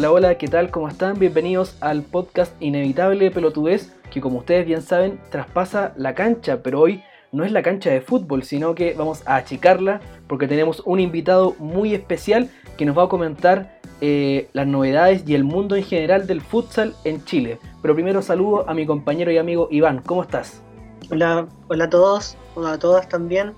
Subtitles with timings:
[0.00, 0.70] Hola, hola, ¿qué tal?
[0.70, 1.18] ¿Cómo están?
[1.18, 7.04] Bienvenidos al podcast Inevitable Pelotudez, que como ustedes bien saben, traspasa la cancha, pero hoy
[7.32, 11.54] no es la cancha de fútbol, sino que vamos a achicarla porque tenemos un invitado
[11.58, 16.26] muy especial que nos va a comentar eh, las novedades y el mundo en general
[16.26, 17.58] del futsal en Chile.
[17.82, 20.62] Pero primero saludo a mi compañero y amigo Iván, ¿cómo estás?
[21.10, 23.52] Hola, hola a todos, hola a todas también.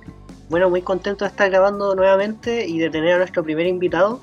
[0.50, 4.18] Bueno, muy contento de estar grabando nuevamente y de tener a nuestro primer invitado.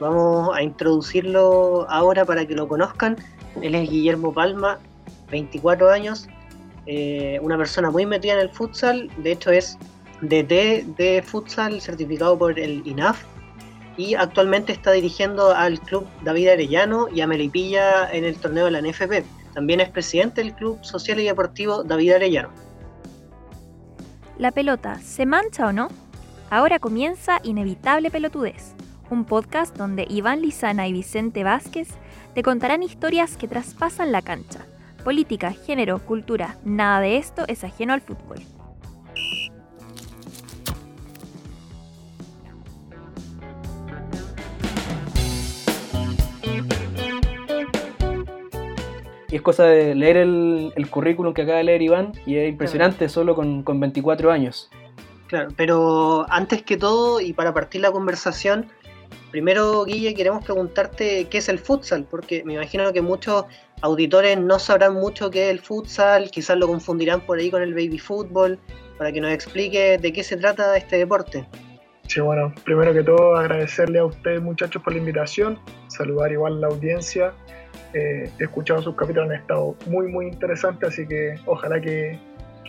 [0.00, 3.16] Vamos a introducirlo ahora para que lo conozcan.
[3.60, 4.78] Él es Guillermo Palma,
[5.30, 6.28] 24 años,
[6.86, 9.78] eh, una persona muy metida en el futsal, de hecho es
[10.22, 13.22] DT de futsal certificado por el INAF
[13.96, 18.70] y actualmente está dirigiendo al club David Arellano y a Melipilla en el torneo de
[18.70, 19.24] la NFP.
[19.54, 22.50] También es presidente del Club Social y Deportivo David Arellano.
[24.38, 25.88] ¿La pelota se mancha o no?
[26.48, 28.74] Ahora comienza Inevitable Pelotudez,
[29.10, 31.88] un podcast donde Iván Lizana y Vicente Vázquez
[32.34, 34.60] te contarán historias que traspasan la cancha.
[35.04, 38.38] Política, género, cultura, nada de esto es ajeno al fútbol.
[49.28, 53.08] Y es cosa de leer el, currículum que acaba de leer Iván y es impresionante
[53.08, 54.70] solo con, con 24 años.
[55.28, 58.66] Claro, pero antes que todo y para partir la conversación,
[59.30, 63.44] primero Guille queremos preguntarte qué es el futsal, porque me imagino que muchos
[63.82, 67.74] auditores no sabrán mucho qué es el futsal, quizás lo confundirán por ahí con el
[67.74, 68.58] baby fútbol,
[68.98, 71.46] para que nos explique de qué se trata este deporte.
[72.06, 76.60] Sí, bueno, primero que todo agradecerle a ustedes muchachos por la invitación, saludar igual a
[76.60, 77.32] la audiencia
[77.92, 82.18] eh, he escuchado sus capítulos, han estado muy, muy interesantes, así que ojalá que,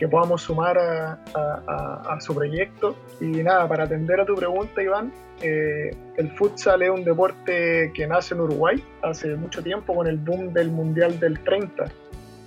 [0.02, 2.96] que podamos sumar a, su proyecto.
[3.20, 8.04] Y nada, para atender a tu pregunta, Iván, eh, el futsal es un deporte que
[8.08, 11.84] nace en Uruguay hace mucho tiempo con el boom del Mundial del 30.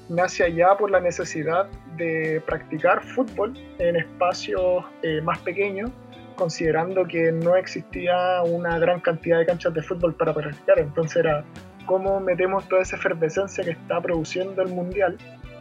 [0.10, 5.92] Nace allá por la necesidad de practicar fútbol en espacios eh, más pequeños
[6.36, 11.46] considerando que no existía una gran cantidad de canchas de fútbol para practicar, entonces era
[11.86, 15.18] cómo metemos toda esa efervescencia que está produciendo el mundial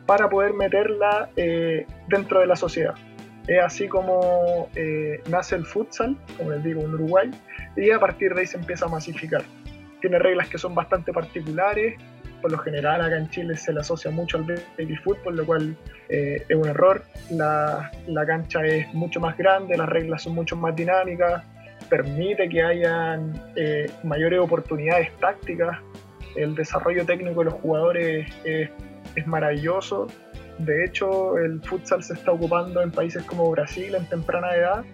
[0.07, 2.95] para poder meterla eh, dentro de la sociedad.
[3.47, 7.31] Es así como eh, nace el futsal, como les digo, en Uruguay,
[7.77, 9.43] y a partir de ahí se empieza a masificar.
[10.01, 11.95] Tiene reglas que son bastante particulares,
[12.41, 15.77] por lo general acá en Chile se le asocia mucho al baby fútbol, lo cual
[16.09, 17.03] eh, es un error.
[17.31, 21.43] La, la, cancha es mucho más grande, las reglas son mucho más dinámicas,
[21.89, 23.33] permite que hayan
[24.03, 25.79] mayores oportunidades tácticas
[26.37, 28.71] el desarrollo técnico de los jugadores es,
[29.27, 30.07] maravilloso.
[30.59, 34.85] De hecho, el futsal se está ocupando en países como Brasil en temprana edad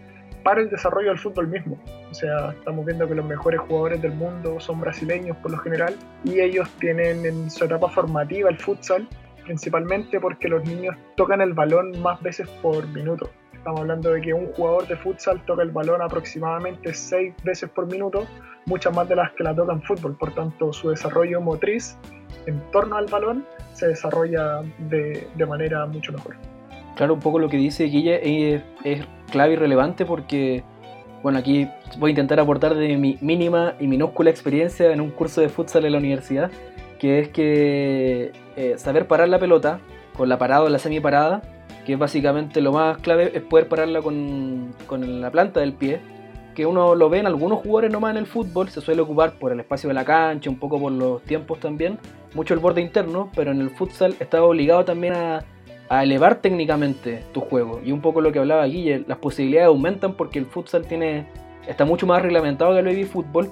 [0.42, 1.78] para el desarrollo del fútbol mismo.
[2.10, 5.94] O sea, estamos viendo que los mejores jugadores del mundo son brasileños por lo general
[6.24, 9.06] y ellos tienen en su etapa formativa el futsal,
[9.44, 13.30] principalmente porque los niños tocan el balón más veces por minuto.
[13.52, 17.86] Estamos hablando de que un jugador de futsal toca el balón aproximadamente seis veces por
[17.86, 18.26] minuto,
[18.64, 20.16] muchas más de las que la tocan fútbol.
[20.16, 21.98] Por tanto, su desarrollo motriz
[22.46, 26.36] en torno al balón se desarrolla de, manera mucho mejor.
[26.96, 30.62] Claro, un poco lo que dice Guille es, es clave y relevante porque,
[31.22, 31.68] bueno, aquí
[31.98, 35.84] voy a intentar aportar de mi mínima y minúscula experiencia en un curso de futsal
[35.84, 36.50] en la universidad,
[36.98, 39.80] que es que eh, saber parar la pelota
[40.16, 41.42] con la parada o la semi parada
[41.84, 46.00] que básicamente lo más clave es poder pararla con, la planta del pie,
[46.54, 49.52] que uno lo ve en algunos jugadores nomás en el fútbol, se suele ocupar por
[49.52, 51.98] el espacio de la cancha, un poco por los tiempos también,
[52.34, 55.44] mucho el borde interno, pero en el futsal está obligado también a,
[55.90, 57.80] elevar técnicamente tu juego.
[57.84, 61.26] Y un poco lo que hablaba Guille, las posibilidades aumentan porque el futsal tiene
[61.66, 63.50] está mucho más reglamentado que el baby fútbol.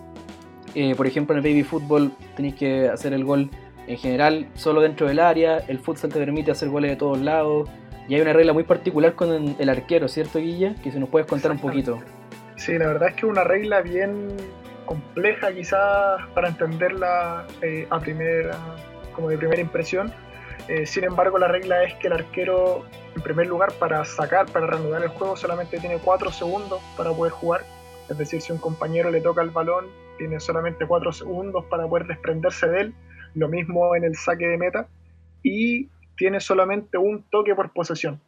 [0.77, 3.51] Eh, por ejemplo, en el baby fútbol tenéis que hacer el gol
[3.89, 7.69] en general solo dentro del área, el futsal te permite hacer goles de todos lados
[8.09, 10.75] y hay una regla muy particular con el arquero, ¿cierto, Guilla?
[10.77, 11.99] Que si nos puedes contar un poquito.
[12.59, 14.37] Sí, la verdad es que es una regla bien
[14.85, 18.57] compleja quizás para entenderla eh, a primera,
[19.13, 20.13] como de primera impresión.
[20.67, 22.85] Eh, sin embargo, la regla es que el arquero,
[23.15, 27.33] en primer lugar, para sacar, para reanudar el juego, solamente tiene 4 segundos para poder
[27.33, 27.63] jugar.
[28.09, 29.87] Es decir, si un compañero le toca el balón,
[30.19, 32.95] tiene solamente 4 segundos para poder desprenderse de él.
[33.35, 34.89] Lo mismo en el saque de meta.
[35.45, 38.21] Y tiene solamente un toque por posesión.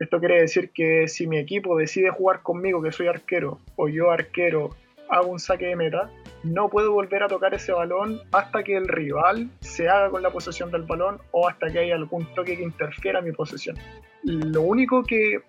[0.00, 4.10] Esto quiere decir que si mi equipo decide jugar conmigo, que soy arquero, o yo
[4.10, 4.70] arquero
[5.10, 6.10] hago un saque de meta,
[6.42, 10.30] no puedo volver a tocar ese balón hasta que el rival se haga con la
[10.30, 13.76] posesión del balón o hasta que haya algún toque que interfiera mi posesión.
[14.22, 15.42] Lo único que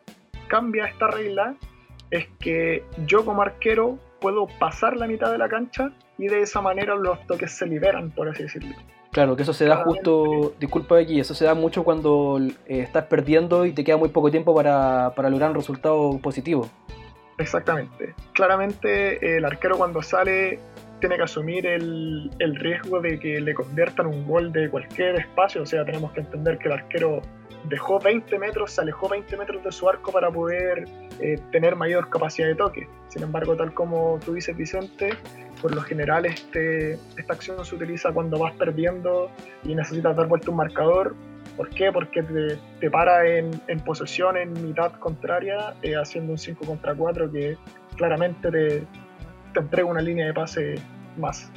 [0.47, 1.55] cambia esta regla
[2.09, 6.59] es que yo como arquero puedo pasar la mitad de la cancha y de esa
[6.59, 8.75] manera los toques se liberan, por así decirlo.
[9.11, 13.05] Claro, que eso se da justo, disculpa aquí, eso se da mucho cuando eh, estás
[13.05, 16.69] perdiendo y te queda muy poco tiempo para, para lograr un resultado positivo.
[17.37, 18.15] Exactamente.
[18.33, 20.59] Claramente el arquero cuando sale
[21.01, 25.63] tiene que asumir el, el, riesgo de que le conviertan un gol de cualquier espacio,
[25.63, 27.21] o sea, tenemos que entender que el arquero
[27.65, 30.85] dejó 20 metros, se alejó 20 metros de su arco para poder
[31.19, 32.87] eh, tener mayor capacidad de toque.
[33.07, 35.11] Sin embargo, tal como tú dices, Vicente,
[35.61, 39.29] por lo general este, esta acción se utiliza cuando vas perdiendo
[39.63, 41.15] y necesitas dar vuelta un marcador.
[41.57, 41.91] ¿Por qué?
[41.91, 46.95] Porque te, te para en, en, posesión en mitad contraria, eh, haciendo un 5 contra
[46.95, 47.57] 4 que
[47.97, 48.83] claramente te,
[49.53, 50.75] te entrega una línea de pase
[51.17, 51.51] más.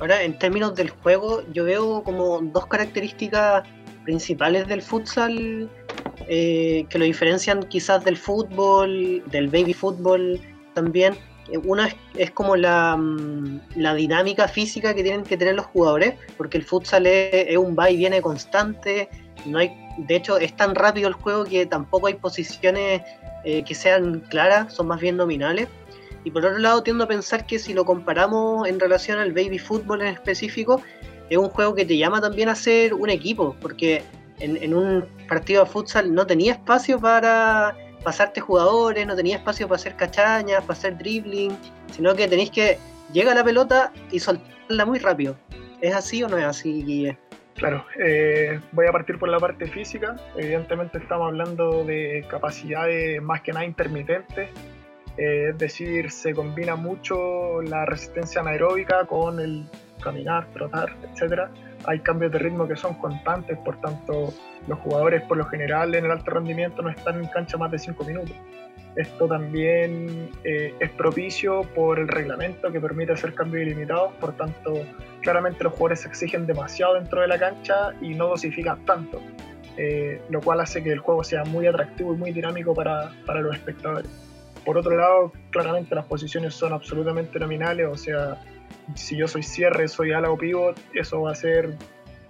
[0.00, 3.62] Ahora, en términos del juego, yo veo como dos características
[4.04, 5.68] principales del futsal
[6.28, 10.40] eh, que lo diferencian quizás del fútbol, del baby fútbol
[10.74, 11.14] también.
[11.50, 16.14] Eh, una es, como la, mm, la, dinámica física que tienen que tener los jugadores,
[16.36, 19.08] porque el futsal es, un va y viene constante.
[19.44, 23.02] No hay, de hecho, es tan rápido el juego que tampoco hay posiciones
[23.44, 25.68] eh, que sean claras, son más bien nominales.
[26.24, 29.58] Y por otro lado, tiendo a pensar que si lo comparamos en relación al baby
[29.58, 30.80] fútbol en específico,
[31.34, 34.02] es un juego que te llama también a ser un equipo, porque
[34.40, 39.76] en, un partido de futsal no tenía espacio para pasarte jugadores, no tenía espacio para
[39.76, 41.56] hacer cachañas, para hacer dribbling,
[41.92, 42.78] sino que tenéis que
[43.12, 45.36] llega la pelota y soltarla muy rápido.
[45.80, 47.18] ¿Es así o no es así, Guille?
[47.56, 50.16] Claro, eh, voy a partir por la parte física.
[50.36, 54.50] Evidentemente estamos hablando de capacidades más que nada intermitentes,
[55.16, 59.64] eh, es decir, se combina mucho la resistencia anaeróbica con el
[60.04, 61.50] caminar, trotar, etcétera,
[61.86, 64.32] hay cambios de ritmo que son constantes, por tanto
[64.68, 67.78] los jugadores por lo general en el alto rendimiento no están en cancha más de
[67.78, 68.36] 5 minutos.
[68.96, 74.72] Esto también eh, es propicio por el reglamento que permite hacer cambios ilimitados, por tanto
[75.20, 79.20] claramente los jugadores se exigen demasiado dentro de la cancha y no dosifican tanto,
[79.76, 83.40] eh, lo cual hace que el juego sea muy atractivo y muy dinámico para, para
[83.40, 84.08] los espectadores.
[84.64, 88.40] Por otro lado, claramente las posiciones son absolutamente nominales, o sea,
[88.94, 91.74] si yo soy cierre, soy ala o pivot, eso va a ser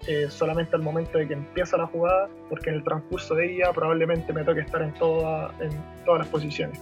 [0.07, 3.73] eh, solamente al momento de que empieza la jugada, porque en el transcurso de ella
[3.73, 5.71] probablemente me toque estar en, toda, en
[6.05, 6.81] todas las posiciones.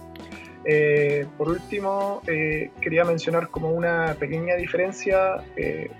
[0.65, 5.43] Eh, por último, eh, quería mencionar como una pequeña diferencia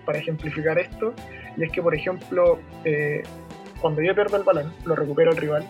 [0.05, 1.13] para ejemplificar esto,
[1.57, 2.59] y es que, por ejemplo,
[3.79, 5.65] cuando yo pierdo el balón, lo recupera el rival,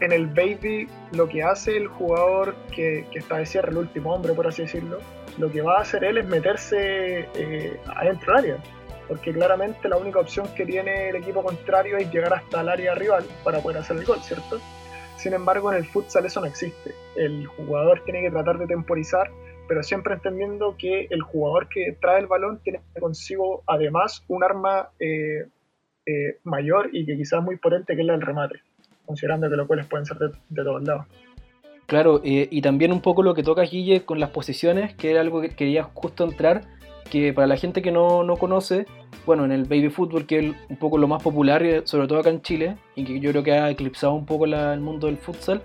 [0.00, 4.14] en el baby lo que hace el jugador que, que está de cierre, el último
[4.14, 4.98] hombre, por así decirlo,
[5.38, 8.62] lo que va a hacer él es meterse eh, adentro del área,
[9.06, 12.94] porque claramente la única opción que tiene el equipo contrario es llegar hasta el área
[12.94, 14.60] rival para poder hacer el gol, ¿cierto?
[15.16, 16.94] Sin embargo, en el futsal eso no existe.
[17.16, 19.30] El jugador tiene que tratar de temporizar,
[19.66, 24.90] pero siempre entendiendo que el jugador que trae el balón tiene consigo además un arma
[25.00, 25.48] eh,
[26.06, 28.60] eh, mayor y que quizás muy potente, que es la del remate,
[29.04, 31.06] considerando que los cuales pueden ser de, de todos lados.
[31.88, 35.40] Claro, y también un poco lo que toca Guille con las posiciones, que era algo
[35.40, 36.66] que quería justo entrar,
[37.10, 38.84] que para la gente que no, no conoce,
[39.24, 42.18] bueno, en el baby fútbol, que es un poco lo más popular, eh, sobre todo
[42.18, 45.16] acá en Chile, y que yo creo que ha eclipsado un poco el mundo del
[45.16, 45.62] futsal,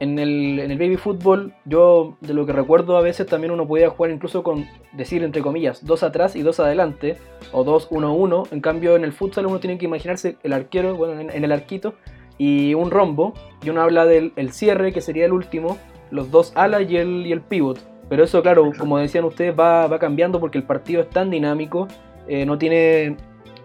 [0.00, 3.68] en el, en el baby fútbol, yo de lo que recuerdo a veces también uno
[3.68, 7.18] podía jugar incluso con, decir entre comillas, dos atrás y dos adelante,
[7.52, 8.44] o dos, uno, uno.
[8.52, 11.92] En cambio, en el futsal uno tiene que imaginarse el arquero, bueno, en el arquito,
[12.38, 15.76] y un rombo, y uno habla del el cierre, que sería el último,
[16.10, 17.78] los dos alas y el, y el pivot.
[18.08, 21.88] Pero eso, claro, como decían ustedes, va, va cambiando porque el partido es tan dinámico,
[22.26, 23.16] eh, no tiene,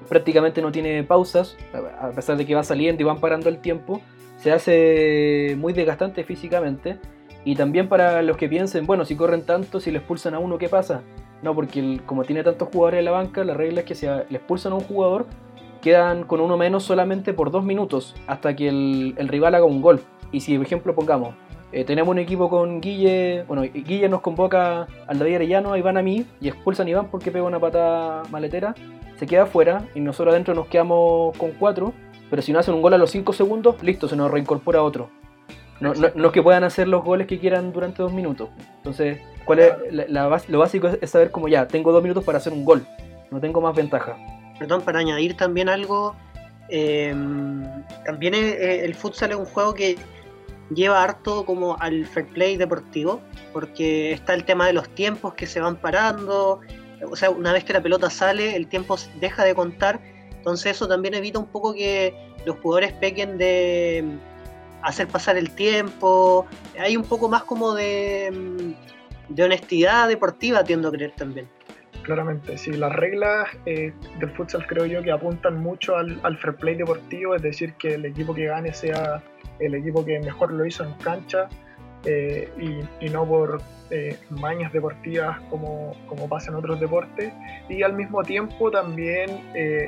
[0.09, 4.01] prácticamente no tiene pausas, a pesar de que va saliendo y van parando el tiempo,
[4.37, 6.97] se hace muy desgastante físicamente.
[7.45, 10.57] Y también para los que piensen, bueno, si corren tanto, si le expulsan a uno,
[10.57, 11.01] ¿qué pasa?
[11.41, 14.37] No, porque como tiene tantos jugadores en la banca, la regla es que si le
[14.37, 15.25] expulsan a un jugador,
[15.83, 19.99] quedan con uno menos solamente por dos minutos hasta que el, rival haga un gol.
[20.31, 21.35] Y si, por ejemplo, pongamos,
[21.73, 25.97] eh, tenemos un equipo con Guille, bueno, Guille nos convoca al David Arellano, a Iván
[25.97, 28.73] a mí, y expulsan a Iván porque pega una patada maletera,
[29.17, 31.93] se queda afuera y nosotros adentro nos quedamos con cuatro,
[32.29, 35.09] pero si no hacen un gol a los cinco segundos, listo, se nos reincorpora otro.
[35.81, 38.47] No, no, es que puedan hacer los goles que quieran durante dos minutos.
[38.77, 39.73] Entonces, ¿cuál es
[40.09, 42.85] lo básico es saber como ya, tengo dos minutos para hacer un gol,
[43.31, 44.15] no tengo más ventaja
[44.59, 46.15] perdón, para añadir también algo,
[46.69, 47.63] em,
[48.05, 49.97] también eh, el futsal es un juego que
[50.73, 55.45] lleva harto como al fair play deportivo, porque está el tema de los tiempos que
[55.45, 56.61] se van parando,
[57.09, 59.99] o sea, una vez que la pelota sale, el tiempo deja de contar,
[60.37, 62.13] entonces eso también evita un poco que
[62.45, 64.19] los jugadores pequen de em,
[64.81, 66.45] hacer pasar el tiempo,
[66.79, 68.75] hay un poco más como de, em,
[69.29, 71.47] de honestidad deportiva, tiendo a creer también.
[72.03, 72.57] Claramente.
[72.57, 76.75] Sí, las reglas eh, del futsal creo yo que apuntan mucho al, al, fair play
[76.75, 79.23] deportivo, es decir, que el equipo que gane sea
[79.59, 81.47] el equipo que mejor lo hizo en cancha
[82.05, 82.49] eh,
[82.99, 87.33] y, no por eh, mañas deportivas como, como, pasa en otros deportes.
[87.69, 89.29] Y al mismo tiempo también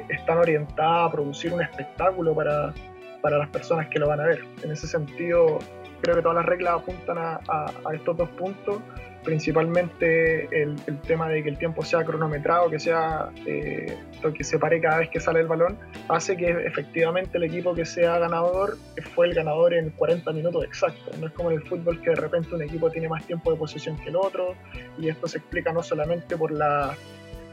[0.09, 2.73] están orientadas a producir un espectáculo para,
[3.21, 4.45] para, las personas que lo van a ver.
[4.63, 5.59] En ese sentido,
[6.01, 8.81] creo que todas las reglas apuntan a, a estos dos puntos
[9.25, 10.75] principalmente el,
[11.07, 13.97] tema de que el tiempo sea cronometrado, que sea eh,
[14.33, 15.77] que se pare cada vez que sale el balón,
[16.07, 18.77] hace que efectivamente el equipo que sea ganador
[19.13, 21.17] fue el ganador en 40 minutos exactos.
[21.19, 23.57] No es como en el fútbol que de repente un equipo tiene más tiempo de
[23.57, 24.55] posesión que el otro,
[24.97, 26.95] y esto se explica no solamente por la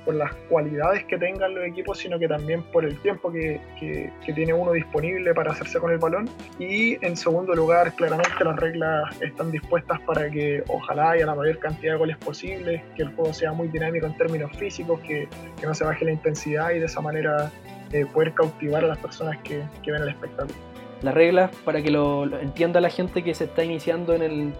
[0.04, 4.32] por las cualidades que tengan los equipos, sino que también por el tiempo que, que,
[4.32, 6.28] tiene uno disponible para hacerse con el balón.
[6.58, 11.58] Y en segundo lugar, claramente las reglas están dispuestas para que ojalá haya la mayor
[11.58, 15.28] cantidad de goles posibles, que el juego sea muy dinámico en términos físicos, que,
[15.60, 17.50] que no se baje la intensidad y de esa manera
[17.92, 20.54] eh, poder cautivar a las personas que, que, ven el espectáculo.
[21.02, 24.52] Las reglas, para que lo, entienda la gente que se está iniciando en el,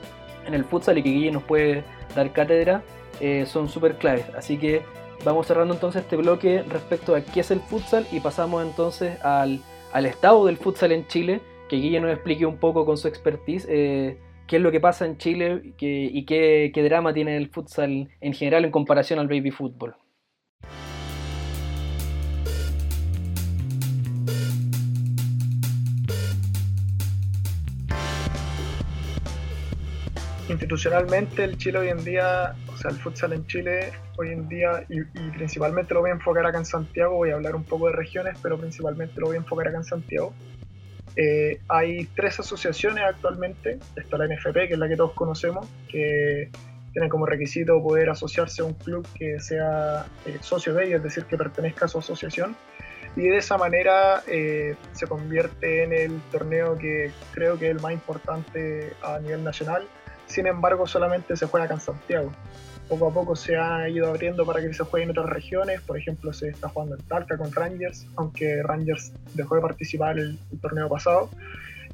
[0.47, 1.83] en el futsal y que Guille nos puede
[2.15, 2.83] dar cátedra,
[3.21, 4.27] eh, son súper claves.
[4.37, 4.83] Así que
[5.25, 9.61] Vamos cerrando entonces este bloque respecto a qué es el futsal y pasamos entonces al,
[9.95, 14.19] estado del futsal en Chile, que Guille nos explique un poco con su expertise eh,
[14.49, 18.33] qué es lo que pasa en Chile y qué, qué drama tiene el futsal en
[18.35, 19.95] general en comparación al baby fútbol.
[30.49, 35.03] institucionalmente el Chile hoy en día, sea, el futsal en Chile hoy en día, y,
[35.31, 38.37] principalmente lo voy a enfocar acá en Santiago, voy a hablar un poco de regiones,
[38.43, 40.35] pero principalmente lo voy a enfocar acá en Santiago.
[41.17, 46.51] Eh, hay tres asociaciones actualmente, está la NFP, que es la que todos conocemos, que
[46.93, 51.03] tiene como requisito poder asociarse a un club que sea eh, socio de ella, es
[51.03, 52.57] decir, que pertenezca a su asociación.
[53.15, 57.83] Y de esa manera eh, se convierte en el torneo que creo que es el
[57.83, 59.87] más importante a nivel nacional,
[60.33, 62.33] sin embargo, solamente se juega acá en Santiago.
[62.89, 65.81] Poco a poco se ha ido abriendo para que se juegue en otras regiones.
[65.81, 70.39] Por ejemplo, se está jugando en Talca con Rangers, aunque Rangers dejó de participar el,
[70.51, 71.31] el torneo pasado.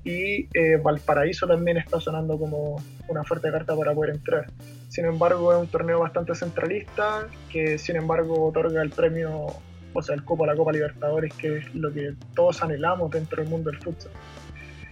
[0.04, 4.46] Y eh, Valparaíso también está sonando como una fuerte carta para poder entrar.
[4.88, 9.46] Sin embargo, es un torneo bastante centralista que, sin embargo, otorga el premio,
[9.92, 13.50] o sea, el Copa la Copa Libertadores, que es lo que todos anhelamos dentro del
[13.50, 14.10] mundo del fútbol.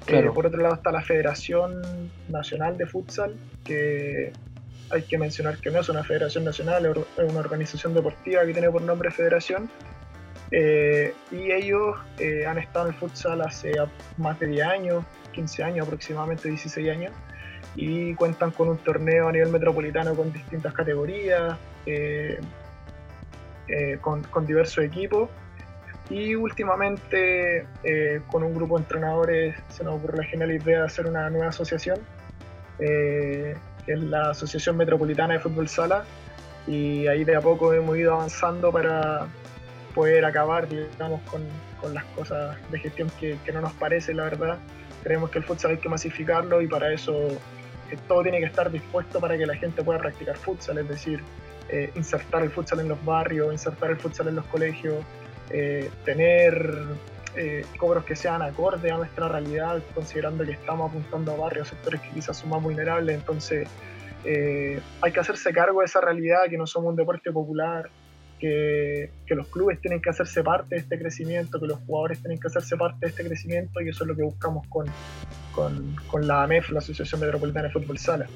[0.09, 1.83] Eh, por otro lado está la Federación
[2.29, 3.35] Nacional de Futsal,
[3.65, 4.33] que
[4.91, 8.71] hay que mencionar que no es una federación nacional, es una organización deportiva que tiene
[8.71, 9.71] por nombre Federación.
[10.53, 13.73] Eh, y ellos eh, han estado en el futsal hace
[14.17, 17.13] más de 10 años, 15 años aproximadamente, 16 años,
[17.75, 21.57] y cuentan con un torneo a nivel metropolitano con distintas categorías,
[24.01, 25.29] con, con diversos equipos
[26.09, 30.87] y últimamente, eh, con un grupo de entrenadores, se nos ocurrió la genial idea de
[30.87, 31.99] hacer una nueva asociación,
[32.79, 36.05] eh, que es la Asociación Metropolitana de Fútbol Sala.
[36.67, 39.29] Y ahí de a poco hemos ido avanzando para
[39.95, 41.43] poder acabar, digamos, con,
[41.81, 44.59] con las cosas de gestión que, que, no nos parece, la verdad.
[45.03, 47.29] Creemos que el futsal hay que masificarlo y para eso
[47.91, 51.23] eh, todo tiene que estar dispuesto para que la gente pueda practicar futsal, es decir,
[51.95, 55.05] insertar el futsal en los barrios, insertar el futsal en los colegios,
[55.51, 56.85] eh, tener
[57.37, 62.01] eh, cobros que sean acorde a nuestra realidad, considerando que estamos apuntando a barrios, sectores
[62.01, 63.69] que quizás son más vulnerables, entonces
[64.25, 67.89] eh, hay que hacerse cargo de esa realidad, que no somos un deporte popular,
[68.39, 72.39] que, que, los clubes tienen que hacerse parte de este crecimiento, que los jugadores tienen
[72.39, 74.87] que hacerse parte de este crecimiento y eso es lo que buscamos con,
[75.53, 78.27] con, con la AMEF, la Asociación Metropolitana de Fútbol Sala.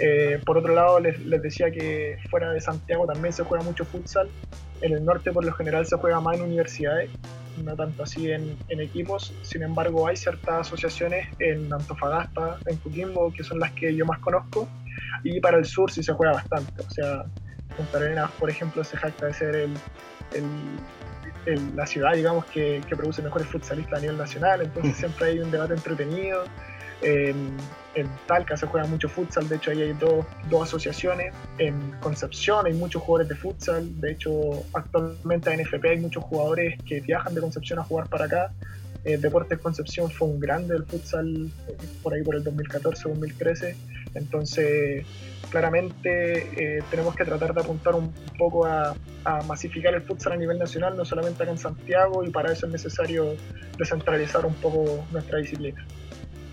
[0.00, 3.84] Eh, por otro lado, les, les, decía que fuera de Santiago también se juega mucho
[3.84, 4.28] futsal.
[4.80, 7.10] En el norte, por lo general, se juega más en universidades,
[7.64, 9.34] no tanto así en, en equipos.
[9.42, 14.20] Sin embargo, hay ciertas asociaciones en Antofagasta, en Coquimbo, que son las que yo más
[14.20, 14.68] conozco.
[15.24, 16.80] Y para el sur sí se juega bastante.
[16.80, 17.24] O sea,
[17.76, 19.74] Punta Arenas, por ejemplo, se jacta de ser el,
[21.46, 24.62] el, la ciudad, digamos, que, que, produce mejores futsalistas a nivel nacional.
[24.62, 26.44] Entonces siempre hay un debate entretenido.
[27.02, 27.56] En,
[28.28, 31.34] Talca se juega mucho futsal, de hecho ahí hay dos, dos, asociaciones.
[31.58, 34.30] En Concepción hay muchos jugadores de futsal, de hecho
[34.72, 38.52] actualmente en NFP hay muchos jugadores que viajan de Concepción a jugar para acá.
[39.04, 43.74] Eh, Deportes Concepción fue un grande del futsal eh, por ahí por el 2014-2013,
[44.14, 45.06] entonces
[45.50, 50.36] claramente eh, tenemos que tratar de apuntar un poco a, a, masificar el futsal a
[50.36, 53.34] nivel nacional, no solamente acá en Santiago, y para eso es necesario
[53.78, 55.86] descentralizar un poco nuestra disciplina.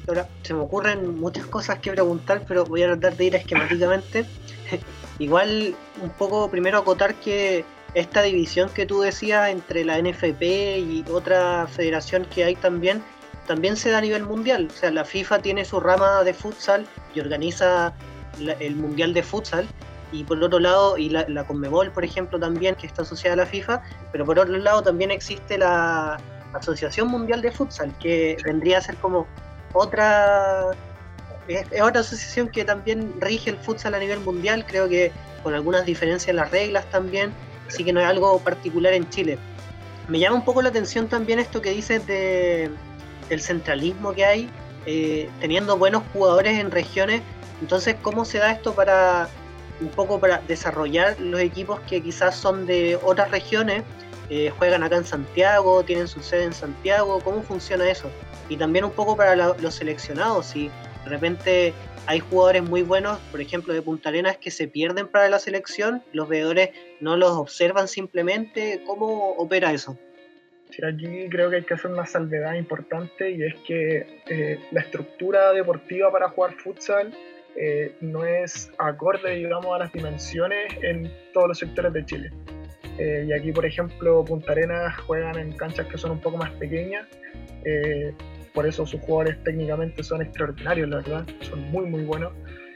[0.07, 4.25] Ahora, se me ocurren muchas cosas que preguntar, pero voy a tratar de ir esquemáticamente.
[5.19, 10.41] Igual un poco primero acotar que esta división que tú decías entre la NFP
[10.79, 13.01] y otra federación que hay también,
[13.47, 14.67] también se da a nivel mundial.
[14.69, 16.85] O sea, la FIFA tiene su rama de futsal
[17.15, 17.93] y organiza
[18.59, 19.65] el mundial de futsal.
[20.11, 23.37] Y por otro lado, y la, la Conmebol, por ejemplo, también, que está asociada a
[23.37, 23.81] la FIFA,
[24.11, 26.17] pero por otro lado también existe la
[26.53, 29.27] Asociación Mundial de Futsal, que vendría a ser como
[29.75, 30.71] otra
[31.47, 35.11] es, otra asociación que también rige el futsal a nivel mundial, creo que
[35.43, 37.31] con algunas diferencias en las reglas también,
[37.67, 39.37] así que no es algo particular en Chile.
[40.07, 42.71] Me llama un poco la atención también esto que dices de,
[43.29, 44.49] del centralismo que hay,
[44.85, 47.21] eh, teniendo buenos jugadores en regiones,
[47.61, 49.29] entonces cómo se da esto para
[49.81, 53.83] un poco para desarrollar los equipos que quizás son de otras regiones,
[54.29, 58.09] eh, juegan acá en Santiago, tienen su sede en Santiago, ¿cómo funciona eso?
[58.49, 60.69] Y también un poco para los seleccionados, si
[61.03, 61.73] de repente
[62.07, 66.03] hay jugadores muy buenos, por ejemplo, de Punta Arenas, que se pierden para la selección,
[66.13, 68.81] los veedores no los observan simplemente.
[68.85, 69.97] ¿Cómo opera eso?
[70.69, 74.81] Sí, aquí creo que hay que hacer una salvedad importante y es que eh, la
[74.81, 77.13] estructura deportiva para jugar futsal
[77.55, 82.31] eh, no es acorde, digamos, a las dimensiones en todos los sectores de Chile.
[82.97, 86.51] Eh, y aquí, por ejemplo, Punta Arenas juegan en canchas que son un poco más
[86.51, 87.07] pequeñas
[88.55, 92.33] por eso sus jugadores técnicamente son extraordinarios, la verdad, son muy muy buenos.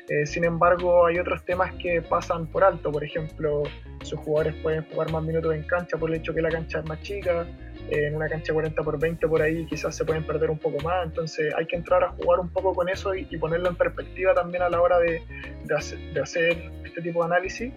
[0.09, 3.63] Eh, sin embargo, hay otros temas que pasan por alto, por ejemplo,
[4.01, 6.86] sus jugadores pueden jugar más minutos en cancha por el hecho que la cancha es
[6.86, 7.45] más chica,
[7.89, 10.83] eh, en una cancha 40 por 20 por ahí quizás se pueden perder un poco
[10.83, 14.33] más, entonces hay que entrar a jugar un poco con eso y, ponerlo en perspectiva
[14.33, 15.21] también a la hora de,
[15.65, 17.71] de hacer este tipo de análisis.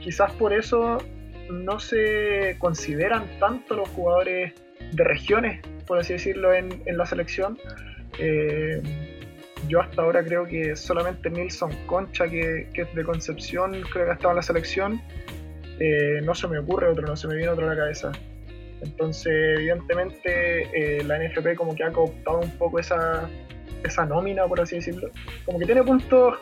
[0.00, 0.98] Quizás por eso
[1.50, 4.52] no se consideran tanto los jugadores
[4.92, 7.58] de regiones por así decirlo, en, la selección.
[8.18, 8.80] Eh,
[9.68, 14.14] yo hasta ahora creo que solamente Nilson Concha, que, es de Concepción, creo que ha
[14.14, 15.02] estado en la selección.
[15.78, 18.12] Eh, no se me ocurre otro, no se me viene otro a la cabeza.
[18.80, 23.28] Entonces, evidentemente, eh, la NFP como que ha cooptado un poco esa,
[23.84, 25.10] esa nómina, por así decirlo.
[25.44, 26.38] Como que tiene puntos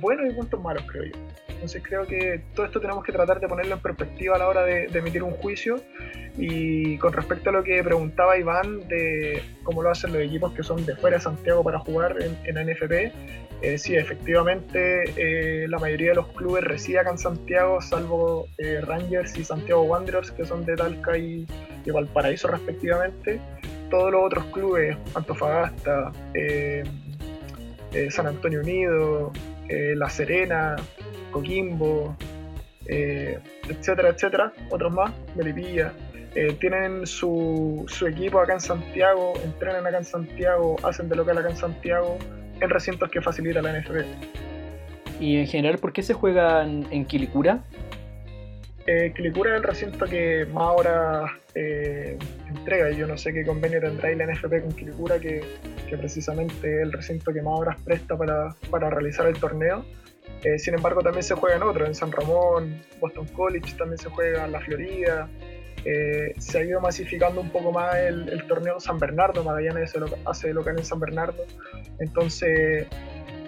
[0.00, 1.12] buenos y puntos malos, creo yo.
[1.56, 4.64] Entonces creo que todo esto tenemos que tratar de ponerlo en perspectiva a la hora
[4.64, 5.80] de, emitir un juicio.
[6.38, 10.62] Y con respecto a lo que preguntaba Iván de cómo lo hacen los equipos que
[10.62, 13.12] son de fuera de Santiago para jugar en, en NFP,
[13.62, 18.82] eh, sí, efectivamente eh, la mayoría de los clubes reside acá en Santiago, salvo eh,
[18.82, 21.46] Rangers y Santiago Wanderers, que son de Talca y,
[21.84, 23.40] y Valparaíso respectivamente.
[23.90, 26.12] Todos los otros clubes, Antofagasta,
[28.10, 29.32] San Antonio Unido,
[29.68, 30.76] La Serena,
[31.30, 32.16] Coquimbo,
[32.86, 35.92] eh, etcétera, etcétera, otros más, Melipilla,
[36.34, 41.38] eh, tienen su, su, equipo acá en Santiago, entrenan acá en Santiago, hacen de local
[41.38, 42.18] acá en Santiago,
[42.60, 44.04] en recintos que facilita la NFB.
[45.20, 47.60] ¿Y en general por qué se juegan en Quilicura?
[48.86, 52.16] Eh, Quilicura es el recinto que más ahora eh,
[52.48, 52.90] entrega.
[52.90, 55.42] Yo no sé qué convenio tendrá la NFP con Quilicura, que,
[55.88, 59.84] que precisamente es el recinto que más ahora presta para, para realizar el torneo.
[60.44, 64.08] Eh, sin embargo, también se juega en otros, en San Ramón, Boston College, también se
[64.10, 65.28] juega en la Florida.
[65.84, 69.94] Eh, se ha ido masificando un poco más el, torneo San Bernardo, Magallanes
[70.24, 71.44] hace local en San Bernardo.
[72.00, 72.86] Entonces,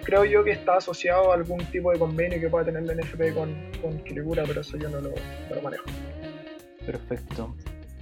[0.03, 3.33] creo yo que está asociado a algún tipo de convenio que pueda tener la NFP
[3.33, 5.11] con, con pero eso yo no lo,
[5.61, 5.85] manejo.
[6.85, 7.53] Perfecto.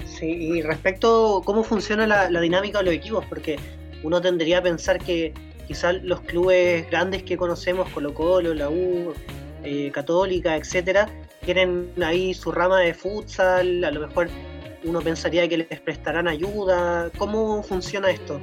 [0.05, 3.57] Sí, y respecto a cómo funciona la, la dinámica de los equipos, porque
[4.03, 5.33] uno tendría a pensar que
[5.67, 9.13] quizás los clubes grandes que conocemos, Colo Colo, la U,
[9.63, 11.09] eh, Católica, etcétera,
[11.45, 14.29] tienen ahí su rama de futsal, a lo mejor
[14.83, 17.11] uno pensaría que les prestarán ayuda.
[17.17, 18.39] ¿Cómo funciona esto?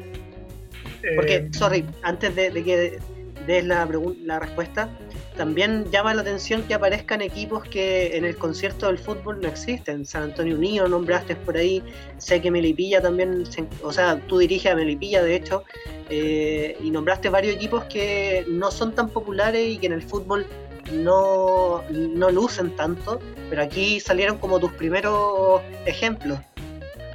[1.16, 2.98] Porque, eh, sorry, antes de, que
[3.46, 3.88] des la,
[4.24, 4.88] la respuesta,
[5.36, 10.06] también llama la atención que aparezcan equipos que en el concierto del fútbol no existen.
[10.06, 11.82] San Antonio Unido nombraste por ahí,
[12.18, 13.44] sé que Melipilla también,
[13.82, 15.64] o sea, tú diriges a Melipilla de hecho,
[16.10, 20.46] eh, y nombraste varios equipos que no son tan populares y que en el fútbol
[20.92, 23.18] no, no lucen tanto,
[23.50, 26.38] pero aquí salieron como tus primeros ejemplos.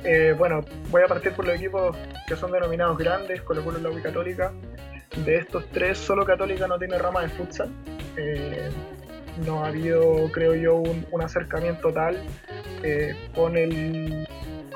[0.03, 1.95] Eh, bueno, voy a partir por los equipos
[2.27, 4.53] que son denominados grandes, Colo Colo la Católica.
[5.17, 7.69] De estos tres, solo Católica no tiene rama de futsal.
[8.17, 8.69] Eh,
[9.45, 12.17] no ha habido, creo yo, un, acercamiento tal
[13.35, 14.25] con el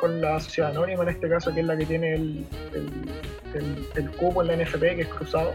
[0.04, 2.46] con la sociedad anónima en este caso, que es la que tiene el,
[3.96, 5.54] el, cupo en la NFP, que es cruzado.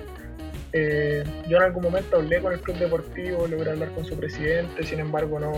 [0.73, 4.85] Eh, yo en algún momento hablé con el club deportivo, logré hablar con su presidente,
[4.85, 5.53] sin embargo no,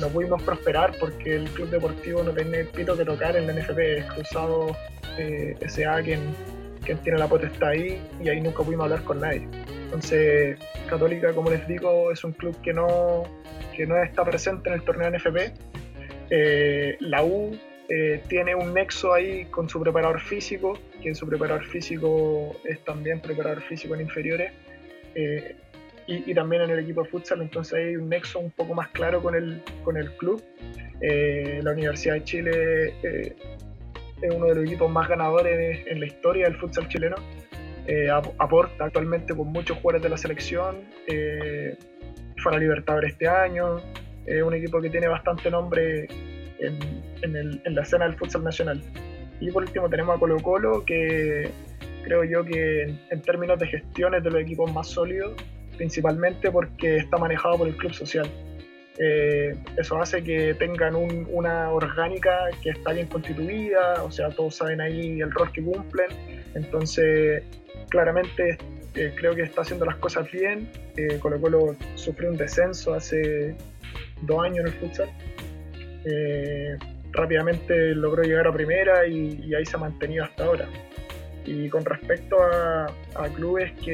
[0.00, 3.78] no pudimos prosperar porque el club deportivo no tiene pito que tocar en la NFP,
[3.98, 4.76] es cruzado
[5.18, 6.20] eh, SA quien,
[6.86, 9.46] quien tiene la potestad ahí y ahí nunca pudimos hablar con nadie.
[9.84, 13.24] Entonces, Católica, como les digo, es un club que no,
[13.76, 15.52] que no está presente en el torneo NFP.
[16.30, 17.56] Eh, la U
[17.88, 23.20] eh, tiene un nexo ahí con su preparador físico, que su preparador físico es también
[23.20, 24.52] preparador físico en inferiores.
[25.14, 25.56] Eh,
[26.08, 29.20] y, también en el equipo de futsal, entonces hay un nexo un poco más claro
[29.20, 30.40] con el, con el club.
[31.00, 32.94] la Universidad de Chile
[34.22, 37.16] es uno de los equipos más ganadores en la historia del futsal chileno.
[38.38, 40.76] aporta actualmente con muchos jugadores de la selección.
[42.38, 43.78] fue a la Libertadores este año.
[44.26, 46.08] Es un equipo que tiene bastante nombre
[46.58, 48.82] en, la escena del futsal nacional.
[49.40, 51.50] Y por último tenemos a Colo Colo, que
[52.04, 55.34] creo yo que en, términos de gestión es de los equipos más sólidos,
[55.76, 58.28] principalmente porque está manejado por el club social.
[58.98, 64.80] Eh, eso hace que tengan una orgánica que está bien constituida, o sea, todos saben
[64.80, 66.08] ahí el rol que cumplen,
[66.54, 67.42] entonces
[67.90, 68.56] claramente
[68.94, 70.70] eh, creo que está haciendo las cosas bien.
[70.96, 73.54] Eh, Colo Colo sufrió un descenso hace
[74.22, 75.10] dos años en el futsal
[76.06, 76.76] eh,
[77.12, 80.68] rápidamente logró llegar a primera y, ahí se ha mantenido hasta ahora.
[81.44, 82.88] Y con respecto a,
[83.34, 83.92] clubes que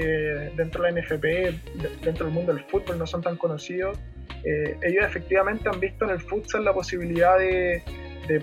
[0.56, 3.98] dentro de la NFP, dentro del mundo del fútbol, no son tan conocidos,
[4.44, 7.82] eh, ellos efectivamente han visto en el futsal la posibilidad de,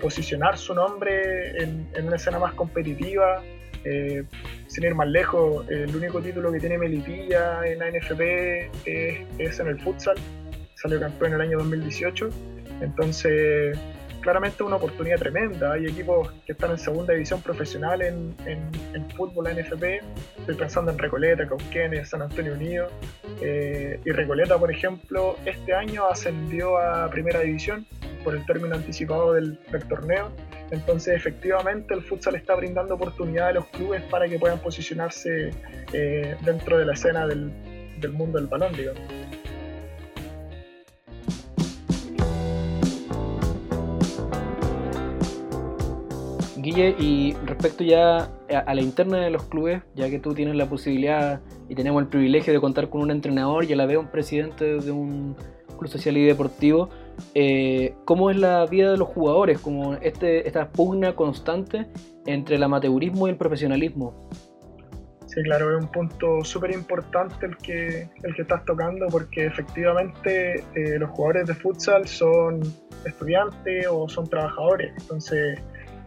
[0.00, 3.42] posicionar su nombre en, una escena más competitiva.
[3.82, 4.22] Eh,
[4.68, 9.58] sin ir más lejos, el único título que tiene Melipilla en la NFP es, es
[9.58, 10.16] en el futsal,
[10.74, 12.28] salió campeón en el año 2018
[12.80, 13.78] entonces,
[14.20, 15.72] claramente una oportunidad tremenda.
[15.72, 20.02] Hay equipos que están en segunda división profesional en, en, fútbol, la NFP.
[20.38, 22.88] Estoy pensando en Recoleta, Cauquenes, San Antonio Unido.
[23.40, 27.86] Eh, y Recoleta, por ejemplo, este año ascendió a primera división
[28.24, 30.30] por el término anticipado del, torneo.
[30.70, 35.50] Entonces, efectivamente, el futsal está brindando oportunidades a los clubes para que puedan posicionarse
[35.92, 37.50] eh, dentro de la escena del,
[38.00, 39.02] del mundo del balón, digamos.
[46.62, 50.68] Guille, y respecto ya a la interna de los clubes, ya que tú tienes la
[50.68, 54.08] posibilidad y tenemos el privilegio de contar con un entrenador y a la vez un
[54.08, 55.36] presidente de un
[55.78, 56.90] club social y deportivo,
[57.34, 59.58] eh, ¿cómo es la vida de los jugadores?
[59.58, 61.86] Como este, esta pugna constante
[62.26, 64.28] entre el amateurismo y el profesionalismo.
[65.26, 70.64] Sí, claro, es un punto súper importante el que, el que estás tocando porque efectivamente
[70.74, 72.60] eh, los jugadores de futsal son
[73.04, 74.92] estudiantes o son trabajadores.
[74.98, 75.60] Entonces,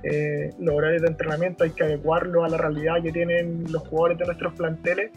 [0.03, 4.17] eh, los horarios de entrenamiento hay que adecuarlo a la realidad que tienen los jugadores
[4.17, 5.11] de nuestros planteles,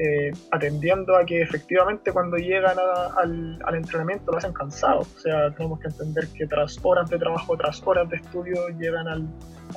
[0.00, 2.76] eh, atendiendo a que efectivamente cuando llegan
[3.16, 5.14] al, entrenamiento lo hacen cansados.
[5.16, 9.06] O sea, tenemos que entender que tras horas de trabajo, tras horas de estudio, llegan
[9.06, 9.28] al,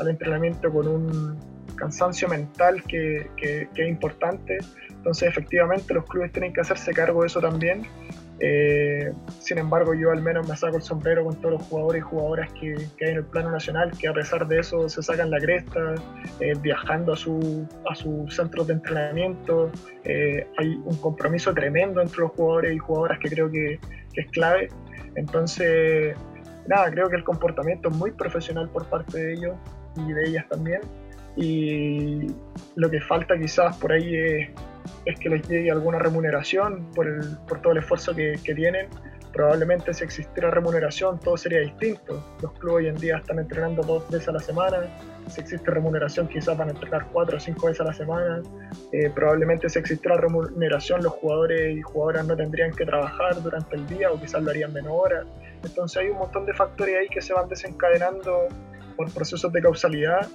[0.07, 1.37] entrenamiento con un
[1.75, 4.57] cansancio mental que, que es importante.
[4.89, 7.87] Entonces, efectivamente, los clubes tienen que hacerse cargo de eso también
[8.39, 12.03] eh, sin embargo, yo al menos me saco el sombrero con todos los jugadores y
[12.03, 15.39] jugadoras que, hay en el plano nacional, que a pesar de eso se sacan la
[15.39, 15.95] cresta,
[16.39, 19.71] eh, viajando a, su, a sus centros de entrenamiento.
[20.03, 23.79] Eh, hay un compromiso tremendo entre los jugadores y jugadoras que creo que,
[24.13, 24.69] que, es clave.
[25.15, 26.15] Entonces,
[26.67, 29.55] nada, creo que el comportamiento es muy profesional por parte de ellos
[29.95, 30.81] y de ellas también.
[31.35, 32.27] Y
[32.75, 34.49] lo que falta quizás por ahí es
[35.05, 37.07] es que les llegue alguna remuneración por,
[37.47, 38.87] por todo el esfuerzo que, que, tienen.
[39.33, 42.23] Probablemente si existiera remuneración todo sería distinto.
[42.41, 44.77] Los clubes hoy en día están entrenando dos veces a la semana.
[45.27, 48.41] Si existe remuneración quizás van a entrenar cuatro o cinco veces a la semana.
[48.91, 53.85] Eh, probablemente si existiera remuneración los jugadores y jugadoras no tendrían que trabajar durante el
[53.87, 55.25] día o quizás lo harían menos horas.
[55.63, 58.47] Entonces hay un montón de factores ahí que se van desencadenando
[58.95, 60.27] por procesos de causalidad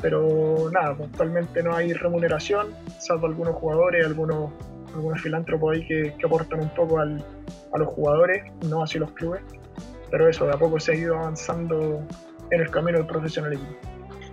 [0.00, 4.50] pero nada, actualmente no hay remuneración, salvo algunos jugadores, algunos,
[4.94, 7.24] algunos filántropos ahí que, aportan un poco al,
[7.72, 9.42] a los jugadores, no así los clubes,
[10.10, 12.00] pero eso, de a poco se ha ido avanzando
[12.50, 13.68] en el camino del profesionalismo.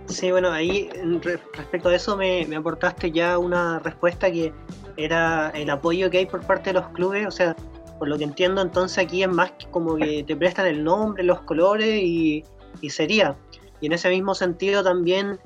[0.06, 0.88] Sí, bueno, ahí
[1.22, 4.52] respecto a eso me, me aportaste ya una respuesta que
[4.96, 7.56] era el apoyo que hay por parte de los clubes, o sea,
[7.98, 11.40] por lo que entiendo, entonces aquí es más como que te prestan el nombre, los
[11.40, 12.44] colores y,
[12.80, 13.36] y sería.
[13.80, 15.40] Y en ese mismo sentido también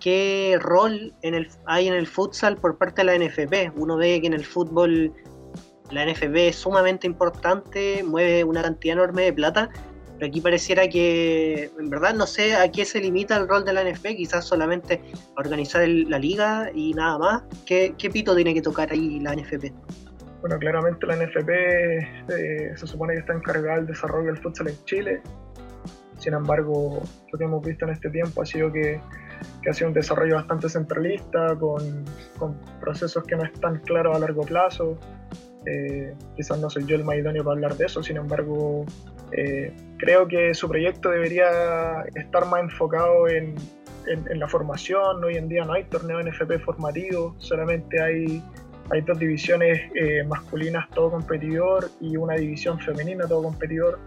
[0.00, 3.72] qué rol en el, hay en el futsal por parte de la NFP.
[3.76, 5.12] Uno ve que en el fútbol
[5.90, 9.70] la NFP es sumamente importante, mueve una cantidad enorme de plata,
[10.18, 13.72] pero aquí pareciera que, en verdad, no sé a qué se limita el rol de
[13.74, 15.00] la NFP, quizás solamente
[15.36, 17.42] organizar la liga y nada más.
[17.66, 19.72] ¿Qué, pito tiene que tocar ahí la NFP?
[20.40, 24.84] Bueno, claramente la NFP eh, se supone que está encargada del desarrollo del futsal en
[24.84, 25.22] Chile.
[26.18, 29.00] Sin embargo, lo que hemos visto en este tiempo ha sido que
[29.62, 32.04] que ha sido un desarrollo bastante centralista, con,
[32.38, 34.98] con procesos que no están claros a largo plazo.
[35.66, 38.84] Eh, quizás no soy yo el más idóneo para hablar de eso, sin embargo,
[39.32, 43.56] eh, creo que su proyecto debería estar más enfocado en,
[44.06, 45.22] en, la formación.
[45.24, 48.42] Hoy en día no hay torneo NFP formativo, solamente hay,
[48.90, 53.98] hay dos divisiones eh, masculinas todo competidor y una división femenina todo competidor.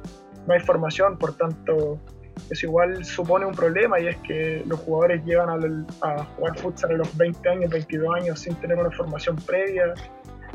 [0.47, 1.99] No hay formación, por tanto,
[2.49, 6.97] eso igual supone un problema y es que los jugadores llegan a, jugar futsal a
[6.97, 9.93] los 20 años, 22 años sin tener una formación previa,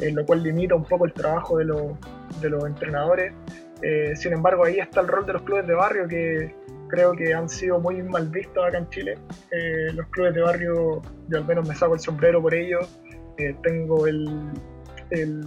[0.01, 1.67] eh, lo cual limita un poco el trabajo de,
[2.41, 3.33] de los entrenadores.
[3.83, 6.55] Eh, sin embargo, ahí está el rol de los clubes de barrio que
[6.89, 9.19] creo que han sido muy mal vistos acá en Chile.
[9.51, 12.81] Eh, los clubes de barrio, yo al menos me saco el sombrero por ello.
[13.63, 14.51] tengo el,
[15.11, 15.45] el,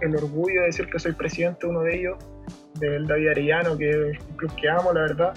[0.00, 2.18] el, orgullo de decir que soy presidente de uno de ellos,
[2.80, 5.34] del David Arellano, que es un club que amo, la verdad.